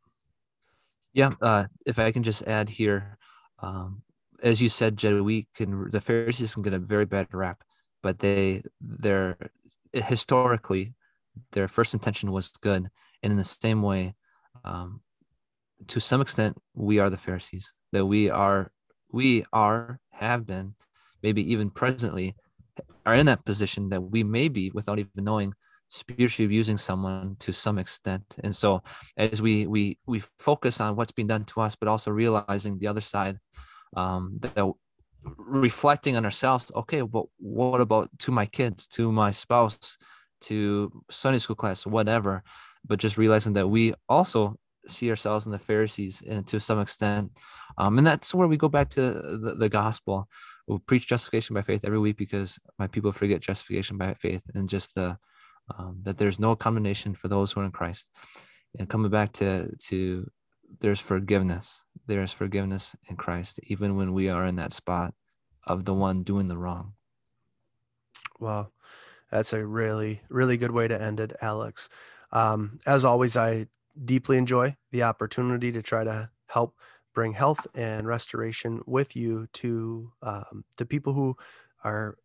Yeah, 1.13 1.33
uh, 1.41 1.65
if 1.87 1.99
I 1.99 2.13
can 2.13 2.23
just 2.23 2.43
add 2.47 2.69
here, 2.69 3.19
um, 3.61 4.03
as 4.43 4.63
you 4.63 4.69
said, 4.69 4.97
Jed, 4.97 5.21
we 5.21 5.49
can 5.57 5.89
the 5.91 6.01
Pharisees 6.01 6.55
can 6.55 6.63
get 6.63 6.75
a 6.75 6.79
very 6.79 7.07
bad 7.07 7.29
rap, 7.33 7.65
but 8.03 8.21
they 8.21 8.63
they're 8.81 9.37
historically 9.93 10.95
their 11.53 11.67
first 11.67 11.95
intention 11.95 12.31
was 12.31 12.49
good, 12.61 12.89
and 13.23 13.33
in 13.33 13.37
the 13.37 13.45
same 13.45 13.83
way, 13.83 14.15
um, 14.65 15.01
to 15.89 16.01
some 16.01 16.21
extent, 16.21 16.57
we 16.75 16.99
are 16.99 17.11
the 17.11 17.17
Pharisees. 17.17 17.75
That 17.93 18.07
we 18.07 18.31
are 18.31 18.71
we 19.11 19.45
are 19.53 20.01
have 20.11 20.47
been, 20.47 20.75
maybe 21.23 21.53
even 21.53 21.71
presently 21.71 22.37
are 23.07 23.15
in 23.15 23.27
that 23.27 23.45
position 23.45 23.89
that 23.89 24.01
we 24.01 24.23
may 24.23 24.49
be 24.49 24.71
without 24.75 24.99
even 24.99 25.25
knowing 25.25 25.55
spiritually 25.89 26.45
abusing 26.45 26.77
someone 26.77 27.35
to 27.39 27.53
some 27.53 27.79
extent 27.79 28.37
and 28.45 28.55
so 28.55 28.83
as 29.17 29.41
we 29.41 29.67
we 29.67 29.99
we 30.07 30.23
focus 30.39 30.81
on 30.81 30.95
what's 30.95 31.13
being 31.13 31.27
done 31.29 31.45
to 31.45 31.63
us 31.63 31.75
but 31.75 31.89
also 31.89 32.11
realizing 32.11 32.79
the 32.79 32.87
other 32.87 33.01
side 33.01 33.39
um 33.97 34.39
that, 34.41 34.71
reflecting 35.39 36.15
on 36.15 36.25
ourselves 36.27 36.71
okay 36.77 37.01
but 37.01 37.25
what 37.39 37.81
about 37.81 38.11
to 38.19 38.31
my 38.31 38.45
kids 38.45 38.87
to 38.87 39.11
my 39.11 39.31
spouse 39.31 39.97
to 40.43 40.93
sunday 41.11 41.39
school 41.39 41.57
class 41.57 41.87
whatever 41.87 42.43
but 42.87 42.99
just 42.99 43.19
realizing 43.19 43.53
that 43.53 43.69
we 43.69 43.95
also 44.09 44.57
see 44.87 45.11
ourselves 45.11 45.47
in 45.47 45.53
the 45.53 45.59
pharisees 45.59 46.23
and 46.27 46.47
to 46.47 46.59
some 46.59 46.81
extent 46.81 47.31
um, 47.77 47.99
and 47.99 48.07
that's 48.07 48.35
where 48.35 48.49
we 48.49 48.57
go 48.57 48.69
back 48.69 48.89
to 48.89 49.01
the, 49.01 49.55
the 49.59 49.69
gospel 49.69 50.27
we'll 50.67 50.79
preach 50.79 51.07
justification 51.07 51.55
by 51.55 51.63
faith 51.63 51.85
every 51.85 51.99
week 51.99 52.17
because 52.17 52.59
my 52.79 52.87
people 52.87 53.13
forget 53.13 53.41
justification 53.41 53.99
by 53.99 54.15
faith 54.15 54.43
and 54.55 54.69
just 54.69 54.95
the 54.95 55.17
um, 55.77 55.99
that 56.03 56.19
there's 56.19 56.39
no 56.39 56.57
condemnation 56.57 57.15
for 57.15 57.29
those 57.29 57.53
who 57.53 57.61
are 57.61 57.65
in 57.65 57.71
Christ. 57.71 58.11
And 58.79 58.89
coming 58.89 59.11
back 59.11 59.33
to 59.35 59.75
to 59.89 60.31
there's 60.81 61.01
forgiveness. 61.01 61.85
There's 62.07 62.33
forgiveness 62.33 62.95
in 63.09 63.17
Christ, 63.17 63.61
even 63.65 63.97
when 63.97 64.13
we 64.13 64.29
are 64.29 64.45
in 64.45 64.57
that 64.57 64.73
spot 64.73 65.15
of 65.67 65.85
the 65.85 65.95
one 65.95 66.23
doing 66.23 66.49
the 66.49 66.59
wrong. 66.59 66.93
Wow. 68.39 68.69
That's 69.31 69.53
a 69.53 69.65
really, 69.65 70.23
really 70.31 70.57
good 70.57 70.71
way 70.71 70.89
to 70.89 71.01
end 71.01 71.21
it, 71.21 71.37
Alex. 71.43 71.89
Um, 72.33 72.81
as 72.87 73.05
always, 73.05 73.37
I 73.37 73.67
deeply 74.05 74.39
enjoy 74.39 74.77
the 74.93 75.03
opportunity 75.05 75.73
to 75.73 75.83
try 75.83 76.05
to 76.05 76.31
help 76.49 76.75
bring 77.15 77.33
health 77.33 77.67
and 77.75 78.07
restoration 78.07 78.81
with 78.87 79.17
you 79.17 79.49
to 79.55 80.13
um, 80.23 80.65
to 80.79 80.87
people 80.87 81.15
who 81.15 81.37
are 81.85 82.17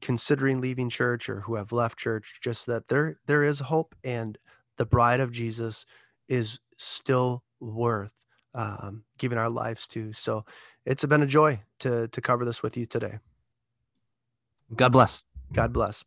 considering 0.00 0.60
leaving 0.60 0.88
church 0.90 1.28
or 1.28 1.42
who 1.42 1.56
have 1.56 1.72
left 1.72 1.98
church 1.98 2.38
just 2.42 2.66
that 2.66 2.88
there 2.88 3.18
there 3.26 3.42
is 3.44 3.60
hope 3.60 3.94
and 4.04 4.38
the 4.78 4.86
bride 4.86 5.20
of 5.20 5.32
jesus 5.32 5.84
is 6.28 6.60
still 6.78 7.44
worth 7.60 8.12
um, 8.54 9.04
giving 9.18 9.38
our 9.38 9.50
lives 9.50 9.86
to. 9.88 10.12
So 10.12 10.44
it's 10.84 11.04
been 11.04 11.22
a 11.22 11.26
joy 11.26 11.60
to 11.80 12.08
to 12.08 12.20
cover 12.20 12.44
this 12.44 12.62
with 12.62 12.76
you 12.76 12.86
today. 12.86 13.18
God 14.74 14.90
bless. 14.92 15.22
God 15.52 15.72
bless 15.72 15.96